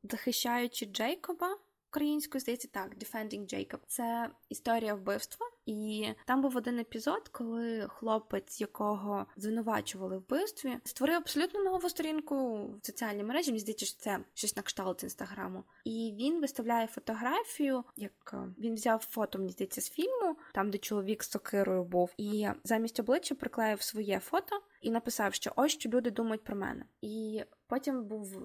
захищаючи 0.03 0.87
Джейкоба. 0.87 1.59
Українською 1.90 2.40
здається 2.40 2.68
так, 2.68 2.96
Defending 2.96 3.55
Jacob. 3.55 3.79
Це 3.87 4.31
історія 4.49 4.94
вбивства, 4.94 5.46
і 5.71 6.15
там 6.27 6.43
був 6.43 6.57
один 6.57 6.79
епізод, 6.79 7.29
коли 7.29 7.87
хлопець, 7.89 8.61
якого 8.61 9.27
звинувачували 9.37 10.17
в 10.17 10.21
вбивстві, 10.21 10.79
створив 10.85 11.17
абсолютно 11.17 11.63
нову 11.63 11.89
сторінку 11.89 12.67
в 12.83 12.87
соціальній 12.87 13.25
мережі. 13.25 13.51
Мені 13.51 13.61
здається, 13.61 13.87
що 13.87 13.99
це 13.99 14.19
щось 14.35 14.57
на 14.57 14.63
кшталт 14.63 15.03
інстаграму. 15.03 15.65
І 15.85 16.15
він 16.19 16.41
виставляє 16.41 16.87
фотографію, 16.87 17.85
як 17.97 18.31
е, 18.35 18.37
він 18.59 18.75
взяв 18.75 19.07
фото, 19.11 19.39
мені 19.39 19.51
здається, 19.51 19.81
з 19.81 19.91
фільму, 19.91 20.37
там 20.55 20.71
де 20.71 20.79
чоловік 20.79 21.25
з 21.25 21.31
сокирою 21.31 21.85
був, 21.85 22.15
і 22.17 22.49
замість 22.65 23.01
обличчя 23.01 23.35
приклеїв 23.35 23.83
своє 23.83 24.19
фото 24.19 24.63
і 24.81 24.91
написав, 24.91 25.35
що 25.35 25.53
ось 25.57 25.73
що 25.73 25.89
люди 25.89 26.11
думають 26.11 26.45
про 26.45 26.57
мене. 26.57 26.85
І 27.01 27.45
потім 27.67 28.05
був 28.05 28.39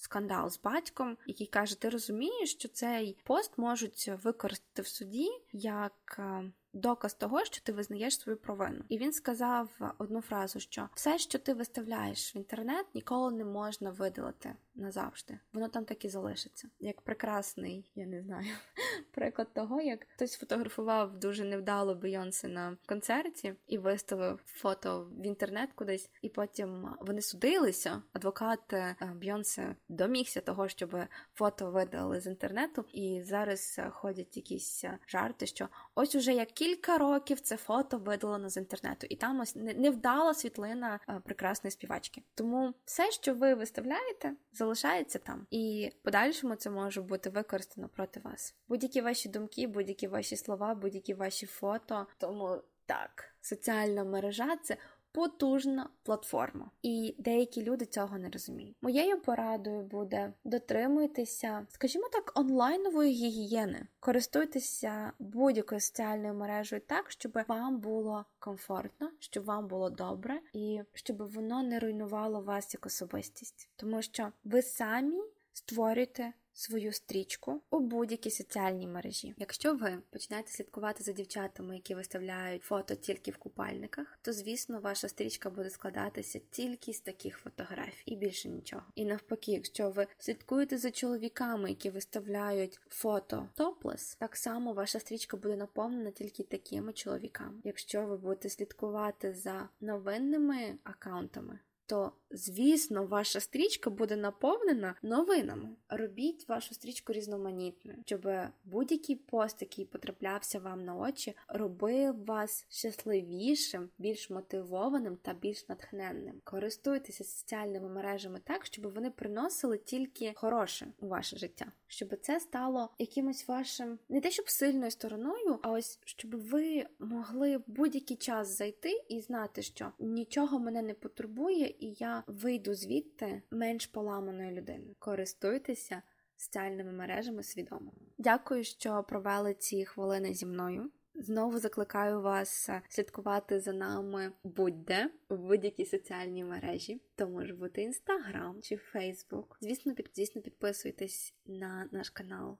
скандал 0.00 0.50
з 0.50 0.60
батьком, 0.60 1.16
який 1.26 1.46
каже: 1.46 1.80
Ти 1.80 1.88
розумієш, 1.88 2.52
що 2.52 2.68
цей 2.68 3.16
пост 3.24 3.58
можуть 3.58 4.10
використати 4.22 4.82
в 4.82 4.86
суді 4.86 5.28
як 5.52 6.16
е, 6.18 6.52
доказ 6.72 7.14
того, 7.14 7.44
що 7.44 7.62
ти 7.62 7.72
визнаєш 7.72 8.18
свою 8.18 8.38
провину. 8.38 8.84
І 8.88 8.98
він 8.98 9.12
сказав 9.12 9.94
одну 9.98 10.20
фразу: 10.20 10.60
що 10.60 10.88
все, 10.94 11.18
що 11.18 11.38
ти 11.38 11.54
виставляєш 11.54 12.34
в 12.34 12.36
інтернет, 12.36 12.86
ніколи 12.94 13.32
не 13.32 13.44
можна 13.44 13.90
видалити 13.90 14.54
назавжди. 14.74 15.38
Воно 15.52 15.68
там 15.68 15.84
так 15.84 16.04
і 16.04 16.08
залишиться. 16.08 16.68
Як 16.80 17.00
прекрасний, 17.00 17.84
я 17.94 18.06
не 18.06 18.22
знаю, 18.22 18.46
приклад 19.10 19.54
того, 19.54 19.80
як 19.80 20.06
хтось 20.14 20.36
фотографував 20.36 21.18
дуже 21.18 21.44
невдало 21.44 21.94
Бейонсе 21.94 22.48
на 22.48 22.76
концерті 22.86 23.54
і 23.66 23.78
виставив 23.78 24.40
фото 24.46 25.10
в 25.12 25.26
інтернет 25.26 25.72
кудись, 25.74 26.10
і 26.22 26.28
потім 26.28 26.94
вони 27.00 27.22
судилися. 27.22 28.02
Адвокат 28.12 28.72
е, 28.72 28.96
Бйонсе 29.14 29.76
домігся 29.88 30.40
того, 30.40 30.68
щоб 30.68 30.96
фото 31.34 31.70
видали 31.70 32.20
з 32.20 32.26
інтернету, 32.26 32.84
і 32.92 33.22
зараз 33.24 33.80
ходять 33.90 34.36
якісь 34.36 34.84
жарти, 35.08 35.46
що 35.46 35.68
ось 35.94 36.14
уже 36.14 36.34
як 36.34 36.52
кілька 36.60 36.98
років 36.98 37.40
це 37.40 37.56
фото 37.56 37.98
видалено 37.98 38.48
з 38.48 38.56
інтернету, 38.56 39.06
і 39.10 39.16
там 39.16 39.40
ось 39.40 39.56
невдала 39.56 40.34
світлина 40.34 41.00
е, 41.08 41.20
прекрасної 41.24 41.70
співачки. 41.70 42.22
Тому 42.34 42.74
все, 42.84 43.10
що 43.10 43.34
ви 43.34 43.54
виставляєте, 43.54 44.32
залишається 44.52 45.18
там, 45.18 45.46
і 45.50 45.92
подальшому 46.02 46.54
це 46.54 46.70
може 46.70 47.02
бути 47.02 47.30
використано 47.30 47.88
проти 47.88 48.20
вас. 48.20 48.54
Будь-які 48.68 49.00
ваші 49.00 49.28
думки, 49.28 49.66
будь-які 49.66 50.08
ваші 50.08 50.36
слова, 50.36 50.74
будь-які 50.74 51.14
ваші 51.14 51.46
фото. 51.46 52.06
Тому 52.18 52.62
так, 52.86 53.24
соціальна 53.40 54.04
мережа 54.04 54.56
це 54.56 54.76
потужна 55.12 55.90
платформа, 56.02 56.70
і 56.82 57.14
деякі 57.18 57.62
люди 57.62 57.86
цього 57.86 58.18
не 58.18 58.30
розуміють. 58.30 58.76
Моєю 58.82 59.20
порадою 59.20 59.82
буде 59.82 60.32
дотримуйтеся, 60.44 61.66
скажімо 61.70 62.08
так, 62.12 62.32
онлайнової 62.34 63.12
гігієни. 63.12 63.86
Користуйтеся 64.00 65.12
будь-якою 65.18 65.80
соціальною 65.80 66.34
мережею 66.34 66.82
так, 66.86 67.10
щоб 67.10 67.38
вам 67.48 67.78
було 67.78 68.24
комфортно, 68.38 69.10
щоб 69.18 69.44
вам 69.44 69.66
було 69.66 69.90
добре, 69.90 70.40
і 70.52 70.80
щоб 70.94 71.32
воно 71.32 71.62
не 71.62 71.78
руйнувало 71.78 72.40
вас 72.40 72.74
як 72.74 72.86
особистість, 72.86 73.68
тому 73.76 74.02
що 74.02 74.32
ви 74.44 74.62
самі 74.62 75.20
створюєте 75.52 76.32
свою 76.52 76.92
стрічку 76.92 77.62
у 77.70 77.80
будь-якій 77.80 78.30
соціальній 78.30 78.86
мережі. 78.86 79.34
Якщо 79.38 79.74
ви 79.74 79.98
починаєте 80.10 80.50
слідкувати 80.50 81.04
за 81.04 81.12
дівчатами, 81.12 81.74
які 81.74 81.94
виставляють 81.94 82.62
фото 82.62 82.94
тільки 82.94 83.30
в 83.30 83.36
купальниках, 83.36 84.18
то 84.22 84.32
звісно 84.32 84.80
ваша 84.80 85.08
стрічка 85.08 85.50
буде 85.50 85.70
складатися 85.70 86.40
тільки 86.50 86.92
з 86.92 87.00
таких 87.00 87.38
фотографій 87.38 88.10
і 88.10 88.16
більше 88.16 88.48
нічого. 88.48 88.82
І 88.94 89.04
навпаки, 89.04 89.52
якщо 89.52 89.90
ви 89.90 90.06
слідкуєте 90.18 90.78
за 90.78 90.90
чоловіками, 90.90 91.68
які 91.68 91.90
виставляють 91.90 92.80
фото 92.88 93.48
топлес, 93.54 94.14
так 94.14 94.36
само 94.36 94.72
ваша 94.72 95.00
стрічка 95.00 95.36
буде 95.36 95.56
наповнена 95.56 96.10
тільки 96.10 96.42
такими 96.42 96.92
чоловіками. 96.92 97.60
Якщо 97.64 98.06
ви 98.06 98.16
будете 98.16 98.48
слідкувати 98.48 99.34
за 99.34 99.68
новинними 99.80 100.78
аккаунтами, 100.84 101.58
то 101.90 102.12
звісно, 102.30 103.06
ваша 103.06 103.40
стрічка 103.40 103.90
буде 103.90 104.16
наповнена 104.16 104.94
новинами. 105.02 105.68
Робіть 105.88 106.48
вашу 106.48 106.74
стрічку 106.74 107.12
різноманітною, 107.12 107.98
щоб 108.06 108.28
будь-який 108.64 109.16
пост, 109.16 109.62
який 109.62 109.84
потраплявся 109.84 110.58
вам 110.58 110.84
на 110.84 110.96
очі, 110.96 111.36
робив 111.48 112.24
вас 112.24 112.66
щасливішим, 112.68 113.88
більш 113.98 114.30
мотивованим 114.30 115.16
та 115.16 115.34
більш 115.34 115.68
натхненним. 115.68 116.40
Користуйтеся 116.44 117.24
соціальними 117.24 117.88
мережами 117.88 118.40
так, 118.44 118.66
щоб 118.66 118.94
вони 118.94 119.10
приносили 119.10 119.78
тільки 119.78 120.32
хороше 120.36 120.86
у 121.00 121.08
ваше 121.08 121.36
життя, 121.36 121.72
щоб 121.86 122.16
це 122.20 122.40
стало 122.40 122.88
якимось 122.98 123.48
вашим 123.48 123.98
не 124.08 124.20
те, 124.20 124.30
щоб 124.30 124.50
сильною 124.50 124.90
стороною, 124.90 125.58
а 125.62 125.70
ось 125.70 125.98
щоб 126.04 126.34
ви 126.34 126.86
могли 126.98 127.60
будь-який 127.66 128.16
час 128.16 128.58
зайти 128.58 129.02
і 129.08 129.20
знати, 129.20 129.62
що 129.62 129.92
нічого 129.98 130.58
мене 130.58 130.82
не 130.82 130.94
потурбує, 130.94 131.74
і 131.80 131.96
я 131.98 132.24
вийду 132.26 132.74
звідти 132.74 133.42
менш 133.50 133.86
поламаною 133.86 134.50
людиною. 134.50 134.94
Користуйтеся 134.98 136.02
соціальними 136.36 136.92
мережами 136.92 137.42
свідомо. 137.42 137.92
Дякую, 138.18 138.64
що 138.64 139.04
провели 139.08 139.54
ці 139.54 139.84
хвилини 139.84 140.34
зі 140.34 140.46
мною. 140.46 140.90
Знову 141.14 141.58
закликаю 141.58 142.20
вас 142.20 142.70
слідкувати 142.88 143.60
за 143.60 143.72
нами 143.72 144.32
будь-де 144.44 145.10
в 145.28 145.38
будь-якій 145.38 145.86
соціальній 145.86 146.44
мережі. 146.44 147.02
То 147.16 147.28
може 147.28 147.54
бути 147.54 147.82
Інстаграм 147.82 148.62
чи 148.62 148.76
Фейсбук. 148.76 149.58
Звісно, 149.60 149.94
під, 149.94 150.10
звісно, 150.14 150.42
підписуйтесь 150.42 151.34
на 151.46 151.88
наш 151.92 152.10
канал 152.10 152.58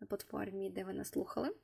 на 0.00 0.06
платформі, 0.06 0.70
де 0.70 0.84
ви 0.84 0.92
нас 0.92 1.08
слухали 1.08 1.54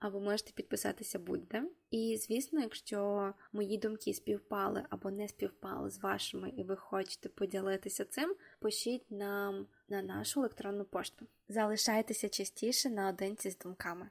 або 0.00 0.20
можете 0.20 0.52
підписатися 0.52 1.18
будь-де. 1.18 1.62
І, 1.90 2.16
звісно, 2.16 2.60
якщо 2.60 3.32
мої 3.52 3.78
думки 3.78 4.14
співпали 4.14 4.84
або 4.90 5.10
не 5.10 5.28
співпали 5.28 5.90
з 5.90 5.98
вашими, 5.98 6.52
і 6.56 6.62
ви 6.62 6.76
хочете 6.76 7.28
поділитися 7.28 8.04
цим, 8.04 8.34
пишіть 8.58 9.10
нам 9.10 9.66
на 9.88 10.02
нашу 10.02 10.40
електронну 10.40 10.84
пошту. 10.84 11.26
Залишайтеся 11.48 12.28
частіше 12.28 12.90
наодинці 12.90 13.50
з 13.50 13.58
думками. 13.58 14.10